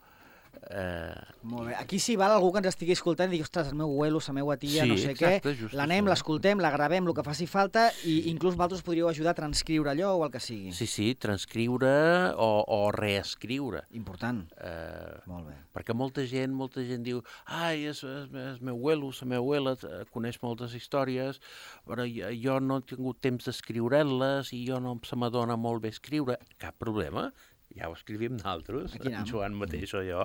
Eh, 0.70 1.14
Molt 1.42 1.68
bé. 1.68 1.74
Aquí 1.80 1.98
si 1.98 2.14
val 2.16 2.30
algú 2.34 2.52
que 2.52 2.60
ens 2.62 2.68
estigui 2.70 2.92
escoltant 2.94 3.30
i 3.30 3.34
digui, 3.34 3.42
ostres, 3.46 3.68
el 3.72 3.78
meu 3.78 3.88
abuelo, 3.90 4.20
la 4.26 4.34
meva 4.36 4.56
tia, 4.60 4.84
Sí, 4.84 4.88
no 4.90 4.96
sé 5.00 5.10
exacte, 5.14 5.54
què, 5.56 5.70
l'anem, 5.74 6.06
l'escoltem, 6.06 6.60
la 6.62 6.70
gravem, 6.70 7.06
el 7.08 7.14
que 7.16 7.24
faci 7.26 7.46
falta, 7.50 7.88
i 8.06 8.28
inclús 8.30 8.54
vosaltres 8.54 8.82
podríeu 8.86 9.08
ajudar 9.08 9.32
a 9.32 9.38
transcriure 9.40 9.90
allò 9.90 10.12
o 10.18 10.24
el 10.26 10.30
que 10.30 10.40
sigui. 10.40 10.72
sí, 10.72 10.86
sí, 10.86 11.14
transcriure 11.14 12.32
o, 12.36 12.50
o 12.68 12.90
reescriure. 12.92 13.84
Important. 13.98 14.44
Eh, 14.60 15.18
Molt 15.26 15.48
bé. 15.48 15.56
perquè 15.74 15.94
molta 15.94 16.24
gent, 16.26 16.52
molta 16.54 16.82
gent 16.86 17.02
diu 17.06 17.22
ai, 17.46 17.86
és, 17.90 18.02
és, 18.04 18.28
és 18.54 18.60
meu 18.60 18.74
abuelo, 18.76 19.10
la 19.20 19.26
meva 19.26 19.40
abuela 19.42 19.76
eh, 19.82 20.04
coneix 20.12 20.38
moltes 20.42 20.74
històries, 20.74 21.40
però 21.86 22.06
jo, 22.06 22.30
jo 22.36 22.58
no 22.60 22.78
he 22.78 22.86
tingut 22.94 23.20
temps 23.20 23.44
d'escriure-les 23.48 24.52
i 24.54 24.64
jo 24.68 24.78
no 24.80 24.96
se 25.06 25.16
m'adona 25.16 25.56
molt 25.56 25.82
bé 25.82 25.88
escriure. 25.94 26.38
Cap 26.58 26.76
problema, 26.78 27.30
ja 27.76 27.88
ho 27.88 27.94
escrivim 27.94 28.32
nosaltres, 28.36 28.96
en 29.00 29.24
Joan 29.26 29.54
mateix 29.54 29.92
o 29.94 30.02
jo. 30.02 30.24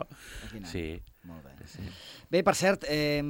Sí. 0.65 1.01
Molt 1.25 1.43
bé. 1.43 1.51
sí. 1.65 1.81
Bé, 2.29 2.43
per 2.45 2.53
cert, 2.55 2.83
eh, 2.87 3.21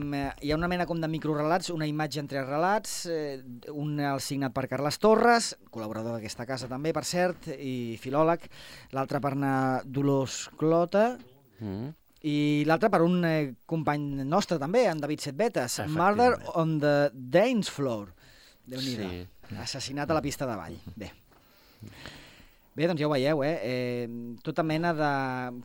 hi 0.41 0.51
ha 0.51 0.55
una 0.57 0.67
mena 0.67 0.85
com 0.85 0.99
de 0.99 1.07
microrelats, 1.07 1.69
una 1.71 1.87
imatge 1.87 2.19
en 2.19 2.27
tres 2.27 2.45
relats, 2.47 3.05
eh, 3.07 3.41
un 3.71 3.99
el 3.99 4.19
signat 4.19 4.51
per 4.55 4.67
Carles 4.67 4.99
Torres, 4.99 5.53
col·laborador 5.71 6.17
d'aquesta 6.17 6.45
casa 6.45 6.67
també, 6.67 6.91
per 6.93 7.05
cert, 7.07 7.47
i 7.55 7.95
filòleg, 8.01 8.49
l'altre 8.91 9.21
per 9.23 9.31
anar 9.37 9.81
Dolors 9.85 10.49
Clota, 10.57 11.17
Mm. 11.59 11.93
i 12.27 12.63
l'altre 12.67 12.89
per 12.91 13.01
un 13.01 13.23
eh, 13.23 13.53
company 13.65 14.25
nostre 14.27 14.57
també, 14.59 14.87
en 14.91 14.99
David 14.99 15.21
Setbetes. 15.23 15.79
Murder 15.87 16.33
on 16.55 16.79
the 16.81 17.11
Dance 17.13 17.71
Floor. 17.71 18.11
déu 18.67 18.79
nhi 18.81 18.95
Sí. 18.97 19.27
Assassinat 19.61 20.09
a 20.09 20.13
la 20.15 20.21
pista 20.21 20.45
de 20.45 20.55
ball. 20.57 20.75
Bé. 20.97 21.11
Bé, 22.75 22.89
doncs 22.89 22.99
ja 22.99 23.07
ho 23.07 23.13
veieu, 23.13 23.39
eh? 23.47 23.55
eh 23.63 24.07
tota 24.43 24.63
mena 24.63 24.91
de... 24.93 25.11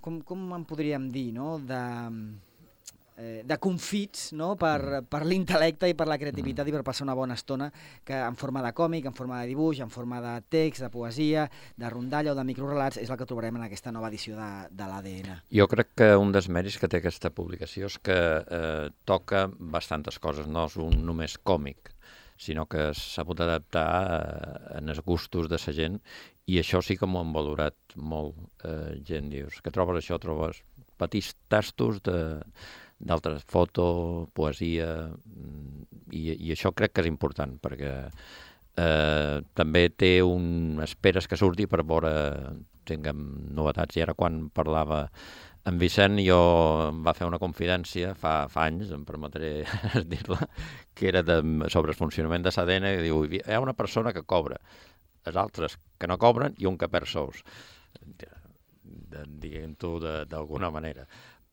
Com, 0.00 0.21
com 0.23 0.45
en 0.55 0.62
podríem 0.62 1.09
dir, 1.11 1.33
no? 1.35 1.57
De, 1.59 1.81
eh, 3.21 3.43
de 3.45 3.57
confits 3.59 4.31
no? 4.38 4.52
per, 4.61 5.02
per 5.11 5.25
l'intel·lecte 5.26 5.90
i 5.90 5.97
per 5.99 6.07
la 6.07 6.19
creativitat 6.21 6.71
i 6.71 6.75
per 6.75 6.85
passar 6.87 7.09
una 7.09 7.17
bona 7.19 7.35
estona 7.35 7.67
que 8.07 8.14
en 8.14 8.38
forma 8.38 8.62
de 8.62 8.73
còmic, 8.76 9.11
en 9.11 9.17
forma 9.17 9.40
de 9.40 9.50
dibuix, 9.50 9.83
en 9.83 9.90
forma 9.90 10.21
de 10.23 10.37
text, 10.55 10.85
de 10.87 10.90
poesia, 10.95 11.49
de 11.76 11.90
rondalla 11.90 12.31
o 12.31 12.38
de 12.38 12.47
microrelats, 12.47 13.00
és 13.02 13.11
el 13.11 13.19
que 13.19 13.29
trobarem 13.29 13.59
en 13.59 13.67
aquesta 13.67 13.90
nova 13.90 14.12
edició 14.12 14.38
de, 14.38 14.50
de 14.71 14.90
l'ADN. 14.93 15.45
Jo 15.61 15.69
crec 15.71 15.95
que 16.02 16.12
un 16.14 16.31
dels 16.37 16.47
mèrits 16.47 16.79
que 16.81 16.88
té 16.90 17.02
aquesta 17.02 17.35
publicació 17.35 17.90
és 17.90 17.99
que 17.99 18.21
eh, 18.40 18.90
toca 19.02 19.49
bastantes 19.59 20.23
coses, 20.23 20.47
no 20.47 20.69
és 20.71 20.79
un 20.81 21.02
només 21.11 21.37
còmic, 21.43 21.90
sinó 22.40 22.66
que 22.70 22.90
s'ha 22.97 23.25
pogut 23.26 23.44
adaptar 23.44 23.87
eh, 24.16 24.78
en 24.80 24.88
els 24.92 25.02
gustos 25.04 25.49
de 25.50 25.61
la 25.61 25.75
gent 25.76 26.00
i 26.50 26.59
això 26.61 26.80
sí 26.82 26.97
que 26.99 27.06
m'ho 27.06 27.20
han 27.23 27.35
valorat 27.37 27.97
molt. 27.97 28.38
Eh, 28.64 29.00
gent 29.06 29.30
dius, 29.30 29.61
que 29.62 29.73
trobes 29.75 30.00
això? 30.00 30.18
Trobes 30.18 30.62
petits 31.00 31.35
tastos 31.52 32.00
de 32.06 32.20
d'altres 33.00 33.47
foto, 33.49 34.28
poesia, 34.37 35.09
mm, 35.09 35.85
i, 36.12 36.25
i 36.37 36.50
això 36.52 36.75
crec 36.76 36.92
que 36.92 37.04
és 37.04 37.09
important, 37.09 37.54
perquè 37.62 37.94
eh, 38.76 39.37
també 39.56 39.87
té 39.97 40.18
un... 40.20 40.76
esperes 40.85 41.28
que 41.28 41.38
surti 41.40 41.64
per 41.66 41.80
veure 41.88 42.12
tinguem 42.88 43.23
novetats. 43.56 43.97
I 43.97 44.04
ara 44.04 44.16
quan 44.18 44.49
parlava 44.52 45.06
en 45.69 45.79
Vicent 45.79 46.17
jo 46.25 46.38
em 46.88 47.02
va 47.05 47.12
fer 47.14 47.26
una 47.29 47.38
confidència 47.43 48.14
fa, 48.19 48.47
fa 48.49 48.64
anys, 48.71 48.90
em 48.97 49.05
permetré 49.05 49.50
dir-la, 50.12 50.38
que 50.95 51.09
era 51.11 51.23
de, 51.23 51.40
sobre 51.69 51.93
el 51.93 51.99
funcionament 51.99 52.47
de 52.47 52.52
l'ADN, 52.57 52.88
que 52.97 53.05
diu, 53.05 53.25
hi 53.29 53.43
ha 53.47 53.61
una 53.61 53.76
persona 53.76 54.12
que 54.17 54.23
cobra, 54.23 54.57
els 55.29 55.37
altres 55.37 55.76
que 56.00 56.09
no 56.09 56.17
cobren 56.19 56.55
i 56.59 56.67
un 56.67 56.79
que 56.81 56.88
perd 56.88 57.07
sous. 57.11 57.43
Diguem-ho 58.85 59.99
d'alguna 60.29 60.71
manera. 60.73 61.05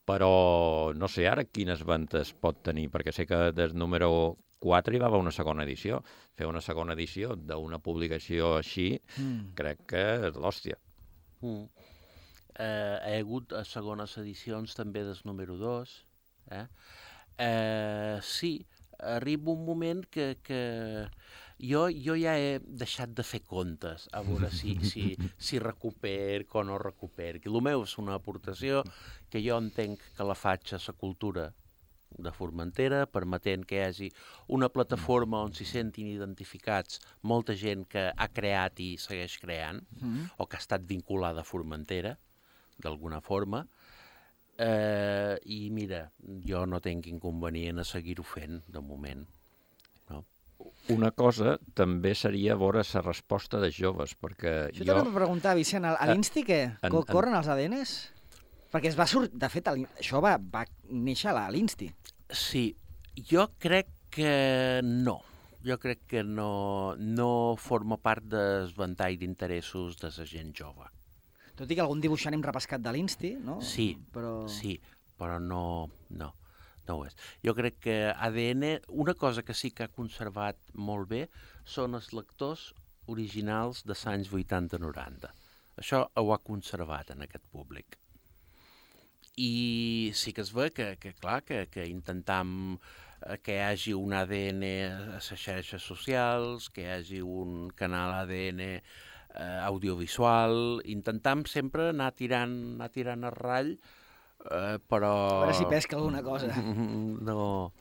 Però 0.08 0.94
no 0.96 1.10
sé 1.12 1.26
ara 1.28 1.44
quines 1.44 1.84
ventes 1.84 2.32
pot 2.40 2.62
tenir, 2.64 2.88
perquè 2.94 3.12
sé 3.12 3.26
que 3.28 3.50
des 3.52 3.74
número 3.76 4.38
4 4.64 4.96
hi 4.96 5.02
va 5.04 5.10
haver 5.10 5.20
una 5.20 5.34
segona 5.36 5.66
edició. 5.68 6.00
Fer 6.38 6.48
una 6.48 6.62
segona 6.64 6.96
edició 6.96 7.36
d'una 7.36 7.80
publicació 7.84 8.56
així, 8.58 9.02
Mm. 9.20 9.54
crec 9.54 9.84
que 9.92 10.04
és 10.30 10.36
l'hòstia. 10.40 10.78
Mm. 11.42 11.66
Eh, 12.58 12.98
hi 13.06 13.18
ha 13.18 13.22
hagut 13.22 13.54
a 13.54 13.64
segones 13.66 14.18
edicions 14.18 14.74
també 14.78 15.04
del 15.06 15.20
número 15.26 15.58
2. 15.62 15.92
Eh? 16.58 16.66
Eh, 17.38 18.20
sí, 18.24 18.66
arriba 19.00 19.52
un 19.52 19.66
moment 19.66 20.06
que, 20.10 20.38
que 20.42 20.62
jo, 21.62 21.84
jo 21.94 22.16
ja 22.18 22.34
he 22.38 22.58
deixat 22.66 23.14
de 23.14 23.24
fer 23.24 23.44
comptes 23.46 24.08
a 24.14 24.24
veure 24.26 24.50
si, 24.50 24.74
si, 24.92 25.12
si 25.38 25.60
recuperic 25.62 26.56
o 26.56 26.64
no 26.66 26.80
recuperic. 26.82 27.46
El 27.46 27.62
meu 27.62 27.86
és 27.86 27.94
una 28.02 28.18
aportació 28.18 28.82
que 29.30 29.44
jo 29.46 29.58
entenc 29.62 30.02
que 30.18 30.26
la 30.26 30.36
faig 30.38 30.74
a 30.74 30.82
la 30.82 30.94
cultura 30.98 31.52
de 32.18 32.32
Formentera, 32.32 33.02
permetent 33.06 33.66
que 33.68 33.76
hi 33.78 33.84
hagi 33.84 34.08
una 34.56 34.70
plataforma 34.74 35.42
on 35.44 35.52
s'hi 35.54 35.66
sentin 35.68 36.08
identificats 36.08 37.02
molta 37.22 37.54
gent 37.54 37.84
que 37.92 38.08
ha 38.16 38.28
creat 38.34 38.80
i 38.80 38.94
segueix 38.98 39.36
creant, 39.44 39.84
Mm. 40.02 40.30
o 40.40 40.48
que 40.48 40.56
ha 40.58 40.64
estat 40.64 40.88
vinculada 40.88 41.42
a 41.42 41.46
Formentera, 41.46 42.16
d'alguna 42.80 43.20
forma, 43.22 43.66
eh, 44.58 45.38
i 45.46 45.70
mira, 45.72 46.08
jo 46.46 46.66
no 46.66 46.80
tinc 46.82 47.08
inconvenient 47.12 47.80
a 47.82 47.86
seguir-ho 47.88 48.24
fent, 48.26 48.62
de 48.68 48.82
moment. 48.82 49.26
No? 50.10 50.24
Una 50.94 51.12
cosa 51.12 51.58
també 51.78 52.14
seria 52.16 52.56
veure 52.58 52.82
la 52.94 53.02
resposta 53.06 53.60
dels 53.62 53.78
joves, 53.78 54.16
perquè 54.18 54.56
Això 54.72 54.84
jo... 54.84 54.92
t'anava 54.92 55.12
a 55.14 55.20
preguntar, 55.22 55.56
Vicent, 55.60 55.86
a, 55.86 55.96
a 55.96 56.08
Eh, 56.08 56.14
l'Insti 56.14 56.44
què? 56.48 56.62
en- 56.82 56.92
Co 56.92 57.04
en- 57.06 57.12
corren 57.14 57.36
els 57.38 57.48
ADNs? 57.48 57.96
Perquè 58.74 58.90
es 58.92 58.98
va 59.00 59.06
sort... 59.08 59.32
De 59.32 59.48
fet, 59.50 59.68
això 59.72 60.20
va, 60.22 60.36
va 60.38 60.66
néixer 60.90 61.32
a 61.32 61.48
l'Insti. 61.54 61.88
Sí, 62.30 62.76
jo 63.30 63.48
crec 63.60 63.88
que 64.12 64.82
no. 64.84 65.22
Jo 65.64 65.78
crec 65.80 66.02
que 66.08 66.22
no, 66.24 66.96
no 67.00 67.56
forma 67.60 67.98
part 67.98 68.24
del 68.30 68.68
ventall 68.76 69.18
d'interessos 69.20 69.98
de 70.00 70.12
la 70.18 70.26
gent 70.28 70.52
jove. 70.56 70.86
Tot 71.58 71.72
i 71.72 71.78
que 71.78 71.82
algun 71.82 72.02
dibuixant 72.04 72.36
hem 72.38 72.44
repescat 72.46 72.84
de 72.86 72.94
l'Insti, 72.94 73.34
no? 73.42 73.58
Sí, 73.66 73.90
Però... 74.14 74.34
Sí, 74.52 74.76
però 75.18 75.40
no, 75.42 75.90
no, 76.14 76.28
no 76.88 76.98
ho 76.98 77.06
és. 77.08 77.16
Jo 77.46 77.56
crec 77.58 77.80
que 77.88 77.96
ADN, 78.14 78.78
una 79.04 79.16
cosa 79.18 79.44
que 79.44 79.56
sí 79.58 79.72
que 79.74 79.88
ha 79.88 79.94
conservat 79.94 80.60
molt 80.74 81.10
bé 81.10 81.24
són 81.66 81.98
els 81.98 82.12
lectors 82.14 82.70
originals 83.08 83.82
de 83.88 83.98
anys 84.12 84.30
80-90. 84.30 85.32
Això 85.82 86.04
ho 86.06 86.30
ha 86.34 86.44
conservat 86.44 87.12
en 87.16 87.26
aquest 87.26 87.50
públic. 87.54 87.98
I 89.38 90.12
sí 90.18 90.34
que 90.34 90.42
es 90.42 90.54
ve 90.54 90.72
que, 90.74 90.96
que 91.02 91.14
clar, 91.14 91.44
que, 91.46 91.66
que 91.74 91.86
intentam 91.90 92.78
eh, 93.22 93.38
que 93.42 93.58
hi 93.58 93.66
hagi 93.66 93.94
un 93.98 94.16
ADN 94.18 94.64
a 94.88 95.18
les 95.18 95.30
xarxes 95.34 95.86
socials, 95.86 96.72
que 96.74 96.86
hi 96.86 96.90
hagi 96.96 97.22
un 97.22 97.70
canal 97.78 98.16
ADN 98.24 98.82
eh, 99.38 99.60
audiovisual, 99.68 100.82
intentam 100.86 101.46
sempre 101.50 101.92
anar 101.94 102.12
tirant, 102.18 102.58
anar 102.76 102.90
tirant 102.94 103.28
a 103.28 103.32
ratll, 103.34 103.76
eh, 104.50 104.78
però... 104.90 105.14
A 105.38 105.46
veure 105.46 105.58
si 105.58 105.70
pesca 105.70 105.98
alguna 106.00 106.24
cosa. 106.26 106.52
No, 107.28 107.74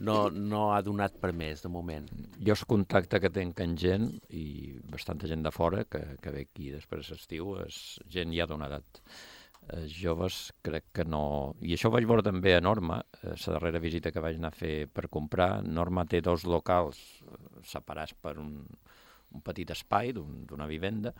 no, 0.00 0.14
no 0.30 0.60
ha 0.74 0.80
donat 0.84 1.18
per 1.20 1.32
més, 1.36 1.64
de 1.64 1.70
moment. 1.72 2.06
Jo 2.40 2.56
el 2.56 2.64
contacte 2.68 3.20
que 3.22 3.32
tenc 3.32 3.60
amb 3.64 3.78
gent, 3.80 4.08
i 4.30 4.78
bastanta 4.92 5.28
gent 5.30 5.44
de 5.46 5.52
fora, 5.54 5.84
que, 5.84 6.00
que 6.22 6.32
ve 6.34 6.46
aquí 6.46 6.70
després 6.74 7.12
d'estiu, 7.12 7.54
és 7.66 7.98
gent 8.12 8.34
ja 8.36 8.48
d'una 8.48 8.70
edat. 8.70 9.02
Els 9.76 9.92
joves 9.92 10.38
crec 10.66 10.88
que 10.96 11.04
no... 11.04 11.54
I 11.62 11.76
això 11.76 11.90
ho 11.90 11.94
vaig 11.94 12.08
veure 12.08 12.24
també 12.26 12.56
a 12.56 12.62
Norma, 12.64 13.02
eh, 13.20 13.34
la 13.34 13.58
darrera 13.58 13.82
visita 13.82 14.10
que 14.10 14.22
vaig 14.24 14.40
anar 14.40 14.54
a 14.54 14.56
fer 14.56 14.88
per 14.88 15.10
comprar. 15.12 15.60
Norma 15.62 16.06
té 16.10 16.22
dos 16.24 16.46
locals 16.48 16.98
eh, 17.20 17.36
separats 17.68 18.16
per 18.24 18.38
un, 18.40 18.54
un 19.34 19.42
petit 19.42 19.70
espai 19.70 20.12
d'un- 20.12 20.44
d'una 20.46 20.66
vivenda 20.66 21.14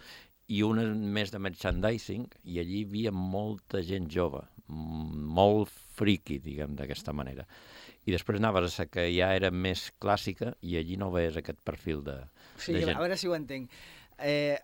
i 0.48 0.62
un 0.66 0.80
més 1.14 1.30
de 1.30 1.38
merchandising, 1.38 2.26
i 2.44 2.58
allí 2.58 2.80
hi 2.80 2.84
havia 2.88 3.12
molta 3.12 3.82
gent 3.86 4.08
jove, 4.10 4.40
molt 4.68 5.68
friki, 5.96 6.38
diguem, 6.42 6.74
d'aquesta 6.78 7.12
manera. 7.12 7.44
I 8.06 8.14
després 8.14 8.40
anaves 8.40 8.78
a 8.80 8.82
la 8.84 8.88
que 8.90 9.04
ja 9.14 9.34
era 9.36 9.50
més 9.50 9.92
clàssica 10.00 10.54
i 10.62 10.76
allí 10.80 10.96
no 10.96 11.10
veies 11.12 11.36
aquest 11.36 11.58
perfil 11.62 12.02
de, 12.06 12.16
Sí, 12.56 12.72
de 12.72 12.82
a 12.82 12.86
gent. 12.88 12.98
veure 12.98 13.16
si 13.16 13.28
ho 13.28 13.34
entenc. 13.36 13.70
Eh, 14.18 14.56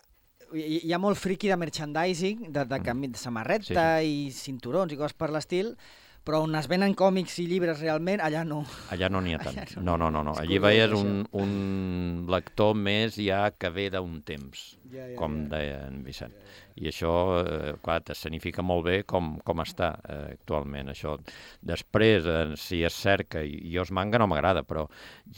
hi, 0.55 0.93
ha 0.93 0.99
molt 0.99 1.19
friqui 1.19 1.49
de 1.49 1.57
merchandising, 1.57 2.50
de, 2.53 2.65
de, 2.65 2.81
canvi 2.83 3.09
de 3.09 3.19
samarreta 3.19 4.00
Mm. 4.00 4.03
Sí, 4.03 4.26
i 4.26 4.31
cinturons 4.33 4.93
i 4.93 4.97
coses 4.97 5.15
per 5.15 5.31
l'estil, 5.31 5.76
però 6.26 6.42
on 6.42 6.59
es 6.59 6.66
venen 6.71 6.97
còmics 6.99 7.38
i 7.42 7.47
llibres 7.47 7.80
realment, 7.85 8.21
allà 8.25 8.42
no. 8.45 8.64
Allà 8.95 9.11
no 9.12 9.23
n'hi 9.23 9.37
ha 9.37 9.42
tant. 9.47 9.76
No, 9.78 9.97
no, 9.97 10.11
no. 10.11 10.25
no. 10.26 10.35
Allí 10.42 10.59
veies 10.62 10.95
un, 10.97 11.21
un 11.38 11.52
lector 12.33 12.75
més 12.75 13.21
ja 13.21 13.47
que 13.54 13.71
ve 13.71 13.88
d'un 13.95 14.21
temps, 14.26 14.73
Ja, 14.90 15.06
ja, 15.11 15.16
com 15.18 15.42
ja. 15.45 15.50
deia 15.56 15.83
en 15.88 16.02
Vicent. 16.06 16.35
I 16.76 16.90
això, 16.90 17.11
eh, 17.40 17.73
clar, 17.80 18.02
t'escenifica 18.04 18.61
molt 18.66 18.85
bé 18.85 18.97
com, 19.09 19.37
com 19.47 19.62
està 19.64 19.95
eh, 20.04 20.35
actualment, 20.35 20.90
això. 20.92 21.14
Després, 21.64 22.26
eh, 22.28 22.42
si 22.61 22.83
és 22.85 22.99
cert 23.00 23.30
que 23.33 23.45
jo 23.47 23.87
es 23.87 23.92
manga 23.97 24.21
no 24.21 24.26
m'agrada, 24.28 24.61
però 24.68 24.85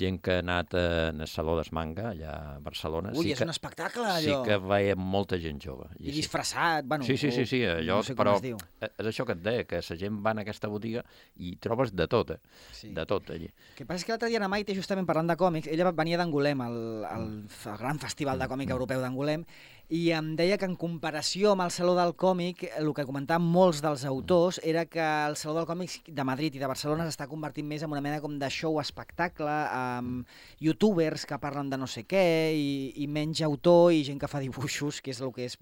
gent 0.00 0.18
que 0.24 0.40
ha 0.40 0.42
anat 0.42 0.74
eh, 0.74 0.86
en 1.12 1.22
el 1.22 1.30
Saló 1.30 1.54
d'es 1.58 1.70
Manga, 1.76 2.10
allà 2.10 2.32
a 2.34 2.56
Barcelona, 2.64 3.12
Ui, 3.14 3.28
sí 3.28 3.36
és 3.36 3.38
que, 3.38 3.46
un 3.46 3.54
espectacle, 3.54 4.08
sí 4.18 4.32
allò. 4.32 4.40
que 4.48 4.58
veia 4.64 4.98
molta 4.98 5.38
gent 5.38 5.62
jove. 5.62 5.86
I 6.00 6.08
sí. 6.08 6.16
disfressat, 6.18 6.88
bueno... 6.90 7.06
Sí, 7.06 7.16
sí, 7.16 7.30
sí, 7.30 7.46
sí, 7.46 7.62
allò, 7.68 8.00
no 8.02 8.08
sé 8.08 8.18
però 8.18 8.34
es 8.40 8.50
eh, 8.50 8.90
és 8.90 9.12
això 9.12 9.28
que 9.28 9.38
et 9.38 9.44
deia, 9.44 9.68
que 9.70 9.78
la 9.78 10.00
gent 10.02 10.18
va 10.24 10.34
en 10.34 10.42
aquesta 10.42 10.70
botiga 10.78 11.04
i 11.36 11.56
trobes 11.60 11.92
de 11.94 12.06
tot, 12.08 12.30
eh? 12.36 12.40
Sí. 12.72 12.92
de 12.94 13.04
tot 13.06 13.28
allí. 13.34 13.50
El 13.50 13.76
que 13.76 13.86
passa 13.86 14.00
és 14.02 14.06
que 14.08 14.14
l'altre 14.14 14.30
dia 14.32 14.40
la 14.40 14.48
Maite, 14.48 14.74
justament 14.78 15.06
parlant 15.06 15.28
de 15.28 15.36
còmics, 15.36 15.68
ella 15.68 15.90
venia 15.92 16.18
d'Angolem, 16.20 16.62
el, 16.64 16.78
el, 17.10 17.26
Mm. 17.28 17.68
el 17.74 17.76
gran 17.82 17.98
festival 17.98 18.38
de 18.38 18.48
còmic 18.48 18.70
europeu 18.70 19.00
d'Angolem, 19.02 19.44
i 19.88 20.10
em 20.12 20.34
deia 20.36 20.58
que 20.60 20.66
en 20.68 20.74
comparació 20.76 21.54
amb 21.54 21.62
el 21.64 21.70
Saló 21.72 21.94
del 21.96 22.10
Còmic, 22.20 22.66
el 22.76 22.90
que 22.92 23.06
comentaven 23.08 23.46
molts 23.48 23.78
dels 23.80 24.02
autors 24.04 24.58
era 24.62 24.82
que 24.84 25.00
el 25.00 25.36
Saló 25.40 25.54
del 25.56 25.64
Còmic 25.70 26.10
de 26.12 26.24
Madrid 26.28 26.58
i 26.58 26.60
de 26.60 26.68
Barcelona 26.68 27.06
s'està 27.08 27.24
convertint 27.30 27.64
més 27.70 27.82
en 27.86 27.94
una 27.94 28.02
mena 28.04 28.20
com 28.20 28.34
de 28.38 28.50
show 28.52 28.76
espectacle, 28.82 29.48
amb 29.48 30.28
youtubers 30.60 31.24
que 31.24 31.38
parlen 31.40 31.70
de 31.72 31.78
no 31.80 31.88
sé 31.88 32.04
què, 32.04 32.52
i, 32.52 32.68
i 33.00 33.08
menys 33.08 33.40
autor 33.48 33.94
i 33.96 34.04
gent 34.04 34.20
que 34.20 34.28
fa 34.28 34.42
dibuixos, 34.44 35.00
que 35.00 35.14
és 35.16 35.22
el 35.24 35.32
que 35.32 35.48
és 35.48 35.56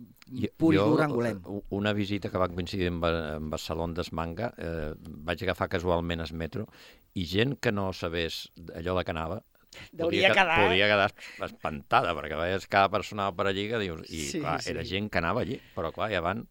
pur 0.59 0.75
i 0.75 0.81
dur 0.83 1.03
Angolem. 1.07 1.41
u- 1.47 1.63
Una 1.79 1.93
visita 1.95 2.29
que 2.29 2.39
va 2.43 2.49
coincidir 2.51 2.89
amb, 2.91 3.05
amb 3.07 3.55
el 3.55 3.63
Saló 3.63 3.87
d'Esmanga, 3.95 4.53
eh, 4.59 4.95
vaig 5.23 5.43
agafar 5.47 5.69
casualment 5.71 6.21
el 6.27 6.35
metro, 6.35 6.67
i 7.15 7.25
gent 7.25 7.61
que 7.63 7.71
no 7.73 7.93
sabés 7.95 8.49
allò 8.75 8.99
de 8.99 9.05
que 9.05 9.15
anava, 9.15 9.45
Deuria 9.93 10.29
podia, 10.31 10.35
quedar, 10.35 10.59
podia 10.69 10.89
quedar 10.91 11.11
espantada, 11.49 12.15
perquè 12.19 12.39
veies 12.41 12.67
cada 12.73 12.89
persona 12.93 13.31
per 13.37 13.49
allí 13.53 13.69
que 13.71 13.79
dius... 13.83 14.03
I, 14.11 14.25
Sí, 14.33 14.41
clar, 14.43 14.59
sí. 14.63 14.71
era 14.75 14.85
gent 14.85 15.09
que 15.11 15.19
anava 15.23 15.43
allí, 15.45 15.61
però 15.77 15.93
clar, 15.95 16.11
ja 16.13 16.21
van 16.25 16.47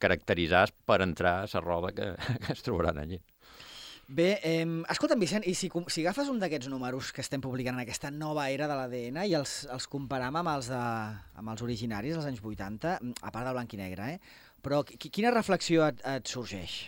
caracteritzats 0.00 0.72
per 0.86 1.02
entrar 1.04 1.42
a 1.44 1.48
la 1.52 1.60
roda 1.60 1.92
que, 1.92 2.12
que 2.46 2.52
es 2.54 2.62
trobaran 2.64 2.98
allí. 3.02 3.20
Bé, 4.10 4.40
eh, 4.42 4.64
escolta'm, 4.90 5.20
Vicent, 5.22 5.44
i 5.46 5.52
si, 5.54 5.68
si 5.86 6.02
agafes 6.02 6.26
un 6.32 6.40
d'aquests 6.42 6.66
números 6.72 7.12
que 7.14 7.22
estem 7.22 7.38
publicant 7.44 7.76
en 7.76 7.84
aquesta 7.84 8.10
nova 8.10 8.48
era 8.50 8.66
de 8.66 8.74
l'ADN 8.74 9.20
i 9.28 9.36
els, 9.38 9.52
els 9.70 9.86
comparam 9.86 10.34
amb 10.40 10.50
els, 10.50 10.66
de, 10.72 10.80
amb 11.38 11.52
els 11.52 11.62
originaris 11.62 12.16
dels 12.16 12.26
anys 12.26 12.40
80, 12.42 12.96
a 12.98 13.30
part 13.30 13.46
de 13.46 13.52
blanc 13.54 13.76
i 13.76 13.78
negre, 13.78 14.08
eh? 14.16 14.18
però 14.64 14.82
qui- 14.82 15.12
quina 15.14 15.30
reflexió 15.30 15.86
et, 15.86 16.02
et 16.02 16.26
sorgeix? 16.26 16.80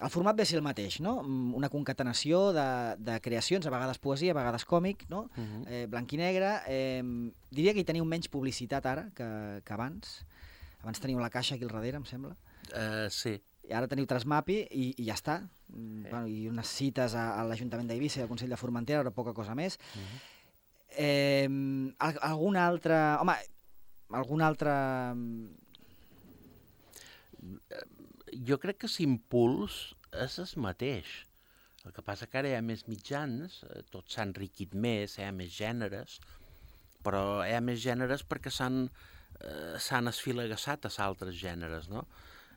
El 0.00 0.10
format 0.14 0.36
ve 0.38 0.44
a 0.44 0.46
ser 0.46 0.56
el 0.60 0.62
mateix, 0.62 1.00
no? 1.02 1.22
Mm, 1.24 1.54
Una 1.58 1.68
concatenació 1.68 2.52
de, 2.54 2.66
de 3.02 3.16
creacions, 3.20 3.66
a 3.66 3.70
vegades 3.70 3.98
poesia, 3.98 4.30
a 4.30 4.38
vegades 4.38 4.64
còmic, 4.64 5.08
no? 5.10 5.24
Uh 5.36 5.42
-huh. 5.42 5.64
eh, 5.68 5.86
blanc 5.90 6.12
i 6.12 6.16
negre. 6.16 6.60
Eh, 6.68 7.02
diria 7.50 7.72
que 7.74 7.80
hi 7.80 7.84
teniu 7.84 8.04
menys 8.04 8.28
publicitat 8.28 8.86
ara 8.86 9.10
que, 9.14 9.60
que 9.64 9.72
abans. 9.72 10.24
Abans 10.82 11.00
teniu 11.00 11.18
la 11.18 11.30
caixa 11.30 11.54
aquí 11.56 11.64
al 11.64 11.70
darrere, 11.70 11.96
em 11.96 12.04
sembla. 12.04 12.36
Uh, 12.70 13.08
sí. 13.10 13.40
I 13.68 13.72
ara 13.72 13.88
teniu 13.88 14.06
Trasmapi 14.06 14.68
i, 14.70 14.94
i 14.96 15.04
ja 15.04 15.14
està. 15.14 15.40
Mm, 15.68 16.02
Bueno, 16.10 16.26
I 16.28 16.48
unes 16.48 16.68
cites 16.68 17.14
a, 17.14 17.40
a 17.40 17.44
l'Ajuntament 17.44 17.88
d'Eivissa 17.88 18.20
i 18.20 18.22
al 18.22 18.28
Consell 18.28 18.50
de 18.50 18.56
Formentera, 18.56 19.02
però 19.02 19.10
poca 19.12 19.32
cosa 19.34 19.54
més. 19.54 19.78
Uh 19.94 20.00
-huh. 20.00 20.20
Eh, 20.96 21.48
al- 21.98 22.18
algun 22.22 22.56
altre... 22.56 22.94
Home, 23.20 23.34
algun 24.10 24.40
altre... 24.42 24.70
Jo 28.48 28.58
crec 28.62 28.82
que 28.82 28.92
l'impuls 28.98 29.78
és 30.24 30.38
el 30.42 30.54
mateix. 30.64 31.12
El 31.86 31.94
que 31.96 32.04
passa 32.04 32.26
que 32.26 32.40
ara 32.40 32.50
hi 32.50 32.56
ha 32.56 32.64
més 32.64 32.86
mitjans, 32.88 33.62
eh, 33.68 33.82
tot 33.92 34.10
s'ha 34.10 34.26
enriquit 34.28 34.74
més, 34.74 35.18
hi 35.18 35.28
ha 35.28 35.32
més 35.32 35.52
gèneres, 35.54 36.18
però 37.06 37.44
hi 37.46 37.54
ha 37.56 37.62
més 37.64 37.78
gèneres 37.80 38.24
perquè 38.26 38.52
s'han 38.52 38.88
eh, 39.40 39.76
s'han 39.78 40.10
esfilagassat 40.10 40.88
a 40.88 40.92
altres 41.04 41.38
gèneres, 41.38 41.88
no? 41.92 42.04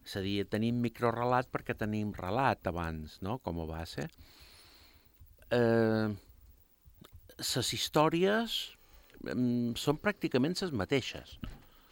És 0.06 0.18
a 0.18 0.24
dir, 0.26 0.42
tenim 0.50 0.82
microrelat 0.82 1.52
perquè 1.54 1.76
tenim 1.78 2.14
relat 2.18 2.68
abans, 2.68 3.20
no?, 3.22 3.38
com 3.46 3.62
a 3.62 3.68
base. 3.70 4.08
Eh, 5.54 6.10
les 7.38 7.74
històries 7.78 8.58
mm, 9.28 9.78
són 9.78 10.00
pràcticament 10.02 10.58
les 10.62 10.74
mateixes, 10.74 11.38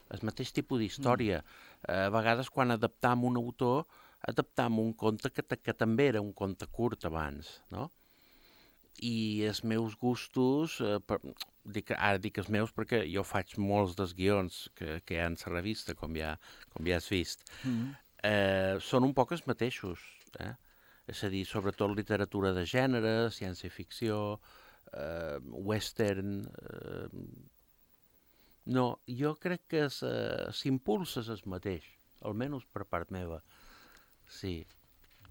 el 0.10 0.26
mateix 0.26 0.52
tipus 0.56 0.82
d'història. 0.82 1.42
Mm. 1.44 1.94
A 1.94 2.10
vegades, 2.14 2.50
quan 2.54 2.74
adaptam 2.76 3.26
un 3.30 3.38
autor, 3.38 3.86
adaptam 4.28 4.80
un 4.82 4.94
conte 4.94 5.32
que, 5.32 5.46
que 5.64 5.74
també 5.74 6.10
era 6.12 6.22
un 6.22 6.34
conte 6.34 6.68
curt 6.68 7.06
abans, 7.08 7.60
no? 7.72 7.90
I 9.06 9.46
els 9.48 9.62
meus 9.64 9.96
gustos, 9.96 10.80
eh, 10.84 10.98
per, 11.00 11.22
dic, 11.64 11.94
ara 11.96 12.20
dic 12.20 12.42
els 12.42 12.50
meus 12.52 12.74
perquè 12.76 13.06
jo 13.08 13.24
faig 13.24 13.56
molts 13.62 13.96
dels 13.96 14.16
guions 14.18 14.66
que, 14.76 15.00
que 15.06 15.16
hi 15.16 15.22
ha 15.22 15.30
en 15.32 15.38
la 15.40 15.54
revista, 15.54 15.96
com 15.96 16.18
ja, 16.20 16.34
com 16.74 16.88
ja 16.90 16.98
has 17.00 17.08
vist, 17.12 17.46
Mm. 17.64 17.94
eh, 18.24 18.76
són 18.82 19.08
un 19.08 19.14
poc 19.14 19.32
els 19.32 19.46
mateixos. 19.48 20.04
Eh? 20.40 20.54
És 21.08 21.24
a 21.24 21.30
dir, 21.30 21.46
sobretot 21.46 21.96
literatura 21.96 22.52
de 22.54 22.66
gènere, 22.66 23.30
ciència-ficció, 23.32 24.40
eh, 24.94 25.40
western... 25.72 26.44
Eh, 26.74 27.08
no, 28.70 29.00
jo 29.10 29.34
crec 29.42 29.66
que 29.72 29.86
eh, 29.90 30.50
s'impuls 30.54 31.18
és 31.24 31.30
el 31.34 31.42
mateix, 31.50 31.86
almenys 32.26 32.68
per 32.70 32.86
part 32.86 33.12
meva. 33.16 33.42
Sí. 34.30 34.60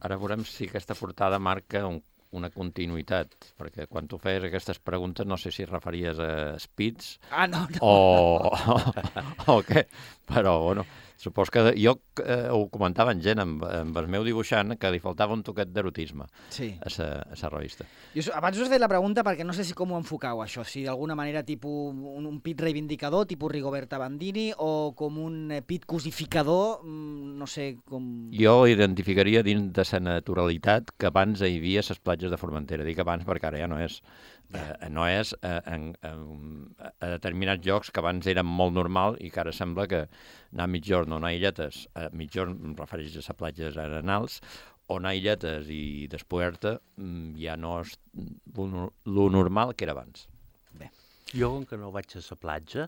Ara 0.02 0.18
veurem 0.18 0.44
si 0.46 0.66
aquesta 0.68 0.96
portada 0.98 1.38
marca 1.42 1.84
un, 1.86 2.00
una 2.38 2.50
continuïtat, 2.52 3.52
perquè 3.58 3.86
quan 3.90 4.08
tu 4.10 4.18
feies 4.20 4.44
aquestes 4.48 4.78
preguntes 4.84 5.26
no 5.26 5.38
sé 5.40 5.52
si 5.54 5.64
referies 5.66 6.18
a 6.20 6.30
Spitz 6.60 7.14
Ah, 7.30 7.46
no, 7.48 7.64
no. 7.72 7.78
o, 7.80 8.50
o, 8.52 9.54
o 9.54 9.58
què, 9.66 9.86
però 10.28 10.58
bueno, 10.66 10.84
supos 11.18 11.50
que 11.50 11.72
jo 11.74 11.96
eh, 12.22 12.46
ho 12.54 12.68
comentava 12.70 13.10
en 13.12 13.20
gent 13.20 13.42
amb, 13.42 13.64
amb 13.66 13.96
el 13.98 14.06
meu 14.08 14.22
dibuixant 14.24 14.76
que 14.78 14.90
li 14.94 15.00
faltava 15.02 15.34
un 15.34 15.42
toquet 15.42 15.72
d'erotisme 15.74 16.28
Sí. 16.54 16.70
a 16.80 16.88
sa, 16.88 17.08
a 17.26 17.36
sa 17.36 17.50
revista. 17.50 17.84
Jo 18.14 18.30
abans 18.38 18.56
us 18.56 18.68
he 18.68 18.70
fet 18.70 18.80
la 18.80 18.88
pregunta 18.88 19.24
perquè 19.26 19.44
no 19.44 19.52
sé 19.52 19.66
si 19.66 19.74
com 19.74 19.90
ho 19.92 19.98
enfocau 19.98 20.44
això, 20.44 20.62
si 20.64 20.84
d'alguna 20.86 21.16
manera 21.18 21.42
tipus 21.42 21.90
un, 21.92 22.24
un 22.26 22.40
pit 22.40 22.60
reivindicador, 22.62 23.26
tipus 23.26 23.50
Rigoberta 23.50 23.98
Bandini, 23.98 24.52
o 24.56 24.94
com 24.94 25.18
un 25.18 25.50
eh, 25.50 25.60
pit 25.66 25.84
cosificador, 25.90 26.84
mm, 26.84 27.34
no 27.38 27.46
sé 27.50 27.78
com... 27.84 28.30
Jo 28.32 28.66
identificaria 28.70 29.42
dins 29.42 29.72
de 29.74 29.84
la 29.92 30.00
naturalitat 30.14 30.94
que 30.96 31.10
abans 31.10 31.42
hi 31.42 31.58
havia 31.58 31.82
les 31.82 31.98
platges 31.98 32.30
de 32.30 32.38
Formentera. 32.38 32.86
Dic 32.86 32.98
abans 33.02 33.26
perquè 33.26 33.50
ara 33.50 33.58
ja 33.58 33.66
no 33.66 33.80
és. 33.82 33.98
Eh, 34.48 34.88
no 34.88 35.04
és 35.04 35.34
eh, 35.44 35.58
en, 35.68 35.90
en, 36.08 36.22
a 36.88 37.10
determinats 37.12 37.66
llocs 37.66 37.90
que 37.92 38.00
abans 38.00 38.26
eren 38.32 38.48
molt 38.48 38.72
normal 38.72 39.18
i 39.20 39.28
que 39.32 39.42
ara 39.42 39.52
sembla 39.52 39.84
que 39.90 40.06
anar 40.54 40.64
a 40.64 40.72
mitjorn 40.72 41.12
o 41.12 41.18
anar 41.20 41.34
a 41.34 41.36
illetes, 41.36 41.82
a 41.92 42.06
mitjorn 42.16 42.56
em 42.70 42.76
refereix 42.78 43.12
a 43.12 43.20
les 43.20 43.28
platges 43.36 43.76
arenals, 43.76 44.40
o 44.88 44.96
anar 44.96 45.12
a 45.12 45.18
illetes 45.20 45.68
i 45.68 46.08
despuerta 46.08 46.78
mm, 46.96 47.36
ja 47.42 47.58
no 47.60 47.76
és 47.82 47.92
lo 48.56 49.28
normal 49.28 49.76
que 49.76 49.84
era 49.84 49.92
abans. 49.92 50.24
Jo, 51.28 51.50
com 51.52 51.66
que 51.68 51.76
no 51.76 51.90
vaig 51.92 52.14
a 52.16 52.22
la 52.24 52.36
platja, 52.40 52.86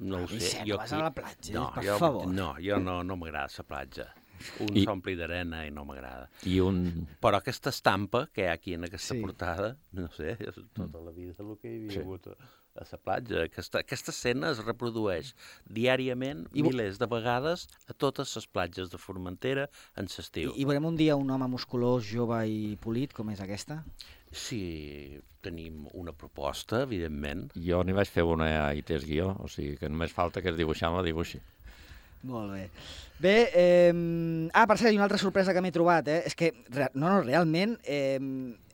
no 0.00 0.22
ho 0.22 0.28
sé. 0.30 0.38
Vicent, 0.38 0.68
jo 0.68 0.78
vas 0.80 0.92
a 0.96 1.00
la 1.02 1.10
platja, 1.12 1.52
no, 1.58 1.66
per 1.74 1.84
jo, 1.84 1.98
favor. 2.00 2.30
No, 2.32 2.54
jo 2.56 2.78
no, 2.80 3.02
no 3.04 3.18
m'agrada 3.20 3.52
la 3.52 3.66
platja. 3.68 4.06
Un 4.60 4.76
I- 4.76 4.84
s'ompli 4.84 5.14
d'arena 5.16 5.64
i 5.66 5.70
no 5.70 5.84
m'agrada. 5.84 6.28
I 6.44 6.58
un... 6.60 7.06
Però 7.22 7.36
aquesta 7.40 7.70
estampa 7.70 8.26
que 8.32 8.42
hi 8.44 8.48
ha 8.50 8.52
aquí 8.58 8.74
en 8.74 8.84
aquesta 8.84 9.14
Sí. 9.14 9.18
sí. 9.20 9.24
portada, 9.24 9.76
no 9.92 10.08
sé, 10.12 10.36
és 10.40 10.54
tota 10.74 11.00
la 11.02 11.10
vida 11.12 11.34
el 11.38 11.56
que 11.60 11.68
hi 11.72 11.76
havia 11.76 11.90
Sí. 11.90 11.98
sí. 11.98 12.04
hagut 12.04 12.26
a, 12.28 12.36
a 12.76 12.84
la 12.92 12.98
platja. 12.98 13.42
Aquesta, 13.46 13.80
aquesta 13.80 14.10
escena 14.12 14.50
es 14.50 14.58
reprodueix 14.64 15.34
diàriament, 15.70 16.46
I 16.52 16.60
I 16.60 16.66
milers 16.66 16.98
de 16.98 17.06
vegades, 17.06 17.68
a 17.88 17.94
totes 17.94 18.34
les 18.36 18.46
platges 18.46 18.90
de 18.92 18.98
Formentera 18.98 19.68
en 19.96 20.04
I, 20.06 20.14
l'estiu. 20.18 20.52
I 20.56 20.64
veurem 20.64 20.84
un 20.84 20.96
dia 20.96 21.16
un 21.16 21.30
home 21.30 21.48
musculós, 21.48 22.04
jove 22.08 22.42
i 22.48 22.76
polit, 22.80 23.12
com 23.16 23.30
és 23.30 23.40
aquesta? 23.40 23.82
Si 24.32 25.20
tenim 25.40 25.86
una 25.94 26.12
proposta, 26.12 26.82
evidentment. 26.82 27.46
Jo 27.54 27.82
n'hi 27.86 27.94
vaig 27.94 28.08
fer 28.10 28.24
una 28.26 28.48
a 28.66 28.74
ITES 28.74 29.04
Guió, 29.06 29.30
o 29.38 29.46
sigui 29.48 29.76
que 29.78 29.88
només 29.88 30.12
falta 30.12 30.42
que 30.42 30.50
el 30.50 30.56
dibuixant 30.58 30.96
la 30.96 31.04
dibuixi. 31.06 31.38
Molt 32.22 32.52
bé. 32.52 32.68
Bé, 33.22 33.34
eh, 33.54 33.92
ah, 34.52 34.66
per 34.66 34.78
cert, 34.78 34.94
una 34.94 35.04
altra 35.06 35.20
sorpresa 35.20 35.54
que 35.54 35.62
m'he 35.64 35.72
trobat, 35.72 36.08
eh? 36.08 36.22
és 36.26 36.34
que, 36.36 36.52
no, 36.74 36.88
no, 36.94 37.12
realment, 37.24 37.76
eh, 37.84 38.18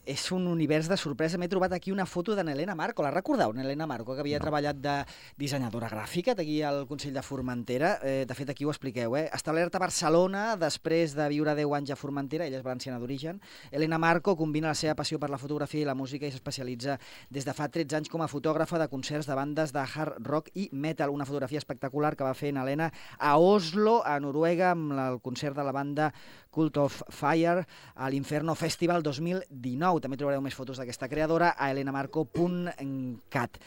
és 0.05 0.33
un 0.35 0.47
univers 0.51 0.89
de 0.91 0.97
sorpresa. 0.99 1.39
M'he 1.39 1.49
trobat 1.49 1.73
aquí 1.77 1.93
una 1.93 2.07
foto 2.07 2.35
de 2.35 2.43
Nelena 2.45 2.75
Marco. 2.75 3.03
La 3.05 3.13
recordeu, 3.15 3.53
Nelena 3.55 3.87
Marco, 3.87 4.15
que 4.15 4.21
havia 4.21 4.41
no. 4.41 4.45
treballat 4.45 4.79
de 4.83 4.95
dissenyadora 5.39 5.89
gràfica 5.93 6.35
aquí 6.35 6.61
al 6.67 6.87
Consell 6.89 7.15
de 7.15 7.23
Formentera. 7.23 7.99
Eh, 8.03 8.25
de 8.27 8.35
fet, 8.35 8.51
aquí 8.51 8.65
ho 8.65 8.73
expliqueu, 8.73 9.15
eh? 9.17 9.29
Establerta 9.33 9.79
a 9.79 9.85
Barcelona 9.85 10.57
després 10.59 11.15
de 11.15 11.29
viure 11.31 11.55
10 11.55 11.77
anys 11.79 11.95
a 11.95 11.99
Formentera, 11.99 12.47
ella 12.47 12.59
és 12.59 12.67
valenciana 12.67 12.99
d'origen. 12.99 13.41
Elena 13.71 13.99
Marco 13.99 14.35
combina 14.37 14.73
la 14.73 14.79
seva 14.79 14.97
passió 14.99 15.21
per 15.23 15.31
la 15.31 15.39
fotografia 15.39 15.85
i 15.85 15.89
la 15.89 15.95
música 15.95 16.27
i 16.27 16.33
s'especialitza 16.35 16.99
des 17.31 17.47
de 17.47 17.55
fa 17.55 17.69
13 17.71 18.01
anys 18.01 18.11
com 18.11 18.23
a 18.23 18.31
fotògrafa 18.31 18.81
de 18.83 18.91
concerts 18.91 19.31
de 19.31 19.39
bandes 19.39 19.73
de 19.73 19.87
hard 19.87 20.19
rock 20.27 20.51
i 20.55 20.69
metal. 20.73 21.15
Una 21.15 21.27
fotografia 21.27 21.63
espectacular 21.63 22.17
que 22.17 22.27
va 22.27 22.35
fer 22.35 22.51
en 22.51 22.59
Helena 22.59 22.91
a 23.19 23.37
Oslo, 23.39 24.01
a 24.05 24.19
Noruega, 24.19 24.73
amb 24.73 24.99
el 24.99 25.21
concert 25.23 25.55
de 25.57 25.63
la 25.63 25.73
banda 25.73 26.13
Cult 26.53 26.77
of 26.77 27.03
Fire 27.09 27.65
a 27.95 28.11
l'Inferno 28.11 28.55
Festival 28.55 29.03
2019. 29.03 29.92
També 30.01 30.17
trobareu 30.17 30.41
més 30.45 30.57
fotos 30.57 30.81
d'aquesta 30.81 31.09
creadora 31.11 31.53
a 31.59 31.71
elenamarco.cat. 31.75 33.59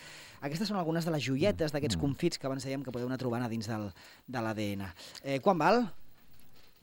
Aquestes 0.46 0.70
són 0.70 0.80
algunes 0.80 1.06
de 1.06 1.14
les 1.14 1.24
joietes 1.26 1.74
d'aquests 1.74 2.00
confits 2.02 2.40
que 2.40 2.48
abans 2.50 2.66
dèiem 2.66 2.84
que 2.86 2.94
podeu 2.94 3.10
anar 3.10 3.20
trobant 3.22 3.46
a 3.46 3.52
dins 3.52 3.68
del, 3.70 3.92
de 4.28 4.42
l'ADN. 4.42 4.88
Eh, 5.24 5.40
quan 5.42 5.58
val? 5.62 5.86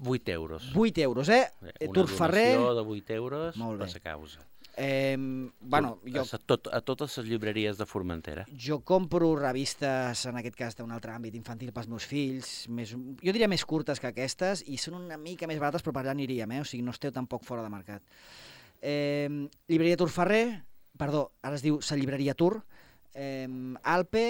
8 0.02 0.32
euros. 0.32 0.72
8 0.74 1.00
euros, 1.02 1.28
eh? 1.28 1.44
Una 1.62 1.92
Tur 1.92 2.08
Ferrer... 2.08 2.58
de 2.58 2.80
8 2.80 3.14
euros 3.14 3.56
Molt 3.56 3.78
bé. 3.78 3.84
per 3.84 3.92
sa 3.92 4.00
causa. 4.00 4.46
Eh, 4.76 5.16
bueno, 5.60 5.98
jo... 6.06 6.22
A, 6.22 6.38
tot, 6.38 6.68
a 6.72 6.80
totes 6.80 7.18
les 7.18 7.28
llibreries 7.28 7.76
de 7.78 7.86
Formentera. 7.86 8.46
Jo 8.56 8.80
compro 8.88 9.34
revistes, 9.36 10.24
en 10.26 10.38
aquest 10.40 10.56
cas 10.56 10.78
d'un 10.78 10.94
altre 10.96 11.12
àmbit 11.12 11.36
infantil 11.36 11.74
pels 11.76 11.90
meus 11.92 12.06
fills, 12.08 12.52
més, 12.72 12.94
jo 12.96 13.34
diria 13.36 13.50
més 13.52 13.66
curtes 13.68 14.00
que 14.00 14.08
aquestes, 14.08 14.64
i 14.66 14.80
són 14.80 14.96
una 15.02 15.20
mica 15.20 15.46
més 15.50 15.60
barates, 15.60 15.84
però 15.84 15.94
per 15.98 16.06
allà 16.06 16.16
aniríem, 16.16 16.56
eh? 16.56 16.62
o 16.64 16.68
sigui, 16.68 16.82
no 16.86 16.96
esteu 16.96 17.12
tampoc 17.12 17.44
fora 17.44 17.64
de 17.64 17.72
mercat. 17.72 18.02
Eh, 18.82 19.48
llibreria 19.70 19.96
Tur 19.96 20.10
Ferrer, 20.10 20.64
perdó, 20.98 21.30
ara 21.40 21.56
es 21.56 21.62
diu 21.62 21.80
sa 21.80 21.96
llibreria 21.96 22.34
Tur, 22.34 22.64
eh, 23.14 23.48
Alpe 23.82 24.26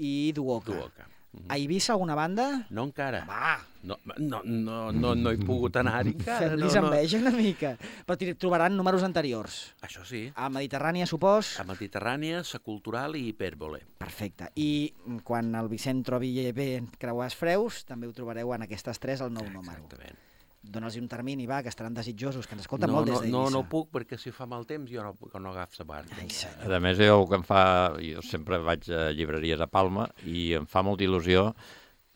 i 0.00 0.32
Duoca. 0.32 0.72
Duoca. 0.72 1.08
A 1.48 1.56
Eivissa 1.56 1.94
alguna 1.94 2.14
banda? 2.14 2.66
No 2.68 2.84
encara. 2.84 3.22
Va! 3.24 3.58
No, 3.82 3.96
no, 4.18 4.42
no, 4.44 4.92
no, 4.92 5.14
no 5.16 5.30
he 5.32 5.38
pogut 5.40 5.76
anar-hi 5.80 6.12
encara. 6.16 6.50
Fem-los 6.52 6.76
no, 6.76 6.82
enveja 6.84 7.18
una 7.18 7.32
mica. 7.34 7.72
Però 8.06 8.34
trobaran 8.38 8.76
números 8.76 9.02
anteriors. 9.06 9.72
Això 9.82 10.04
sí. 10.08 10.26
A 10.36 10.50
Mediterrània, 10.52 11.08
supos? 11.08 11.54
A 11.58 11.64
Mediterrània, 11.68 12.42
Sa 12.44 12.60
Cultural 12.60 13.16
i 13.16 13.24
Hipèrbole. 13.30 13.80
Perfecte. 14.02 14.52
I 14.60 14.92
quan 15.24 15.54
el 15.56 15.72
Vicent 15.72 16.04
trobi 16.04 16.34
bé 16.52 16.68
creuars 17.00 17.38
freus, 17.38 17.86
també 17.88 18.06
ho 18.06 18.12
trobareu 18.16 18.52
en 18.52 18.68
aquestes 18.68 19.00
tres 19.00 19.24
al 19.24 19.32
nou 19.32 19.48
número. 19.48 19.80
Exactament 19.80 20.20
dona'ls 20.62 20.96
un 21.00 21.08
termini, 21.10 21.46
va, 21.50 21.60
que 21.62 21.70
estaran 21.72 21.94
desitjosos, 21.94 22.46
que 22.46 22.54
ens 22.54 22.64
escolten 22.64 22.90
no, 22.90 23.00
molt 23.00 23.08
des 23.10 23.18
d'Eivissa. 23.18 23.34
No, 23.34 23.48
no 23.50 23.64
puc, 23.68 23.90
perquè 23.94 24.18
si 24.20 24.30
fa 24.34 24.46
mal 24.46 24.64
temps 24.68 24.90
jo 24.90 25.02
no, 25.02 25.14
no 25.42 25.50
agafo 25.50 25.82
la 25.82 25.88
barca. 25.88 26.18
Ai, 26.22 26.28
a 26.70 26.80
més, 26.82 27.00
jo, 27.02 27.18
que 27.28 27.38
em 27.40 27.46
fa, 27.46 27.62
jo 27.98 28.22
sempre 28.26 28.60
vaig 28.62 28.86
a 28.94 29.08
llibreries 29.16 29.60
a 29.60 29.66
Palma 29.66 30.06
i 30.22 30.52
em 30.60 30.68
fa 30.70 30.84
molta 30.86 31.04
il·lusió 31.06 31.48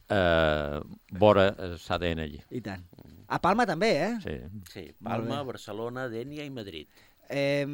eh, 0.08 0.78
vora 1.18 1.48
s'ADN 1.82 2.22
allí. 2.22 2.40
I 2.54 2.62
tant. 2.62 2.86
A 3.26 3.40
Palma 3.42 3.66
també, 3.66 3.90
eh? 4.04 4.14
Sí. 4.22 4.36
Sí, 4.70 4.86
Palma, 5.02 5.42
Barcelona, 5.42 6.06
Dènia 6.12 6.46
i 6.46 6.54
Madrid. 6.54 6.86
Eh, 7.28 7.66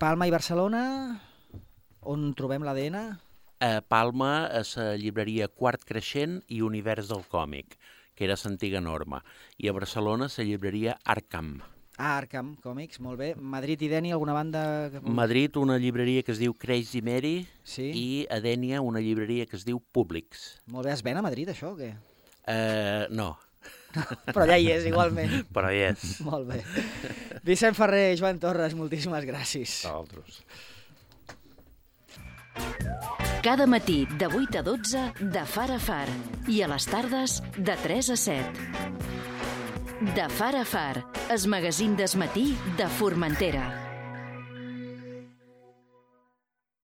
Palma 0.00 0.28
i 0.28 0.32
Barcelona, 0.32 0.82
on 2.08 2.30
trobem 2.38 2.64
l'ADN? 2.64 2.96
A 3.60 3.72
Palma, 3.84 4.32
a 4.46 4.64
la 4.64 4.88
llibreria 4.96 5.50
Quart 5.52 5.84
Creixent 5.84 6.40
i 6.48 6.62
Univers 6.64 7.12
del 7.12 7.26
Còmic 7.28 7.76
que 8.18 8.26
era 8.26 8.34
l'antiga 8.42 8.82
norma, 8.82 9.22
i 9.62 9.70
a 9.70 9.72
Barcelona 9.76 10.26
la 10.26 10.44
llibreria 10.44 10.98
Arkham. 11.06 11.60
Ah, 11.98 12.16
Arkham 12.16 12.52
Còmics, 12.62 12.98
molt 13.02 13.18
bé. 13.18 13.28
Madrid 13.38 13.82
i 13.82 13.88
Deni, 13.90 14.10
alguna 14.14 14.34
banda... 14.34 14.62
Que... 14.90 15.02
Madrid, 15.02 15.56
una 15.58 15.78
llibreria 15.78 16.22
que 16.26 16.34
es 16.34 16.38
diu 16.42 16.54
Crazy 16.54 17.02
Mary, 17.02 17.46
sí? 17.62 17.88
i 17.94 18.06
a 18.30 18.38
Dènia 18.42 18.82
una 18.82 19.02
llibreria 19.02 19.46
que 19.50 19.58
es 19.58 19.66
diu 19.66 19.78
Publix. 19.94 20.48
Molt 20.74 20.86
bé, 20.86 20.94
es 20.94 21.02
ven 21.06 21.18
a 21.18 21.24
Madrid, 21.26 21.50
això, 21.54 21.74
o 21.74 21.78
què? 21.78 21.92
Uh, 22.46 23.06
no. 23.10 23.32
no. 23.94 24.06
Però 24.34 24.46
allà 24.46 24.58
hi 24.58 24.70
és, 24.74 24.86
igualment. 24.90 25.40
Però 25.54 25.70
hi 25.74 25.82
és. 25.92 26.18
molt 26.28 26.50
bé. 26.50 26.62
Vicent 27.46 27.78
Ferrer, 27.78 28.12
Joan 28.18 28.42
Torres, 28.42 28.78
moltíssimes 28.78 29.26
gràcies. 29.30 29.80
A 29.86 29.94
altres. 29.98 30.42
Cada 33.42 33.66
matí 33.66 34.06
de 34.18 34.26
8 34.26 34.58
a 34.58 34.62
12 34.62 35.12
de 35.20 35.44
Far 35.46 35.70
a 35.70 35.78
Far 35.78 36.08
i 36.50 36.60
a 36.62 36.68
les 36.68 36.86
tardes 36.90 37.38
de 37.56 37.76
3 37.84 38.10
a 38.10 38.16
7. 38.16 38.42
De 40.14 40.28
Far 40.28 40.56
a 40.56 40.64
Far, 40.64 41.04
es 41.30 41.46
magazín 41.46 41.96
desmatí 41.96 42.56
de 42.76 42.88
Formentera. 42.88 43.87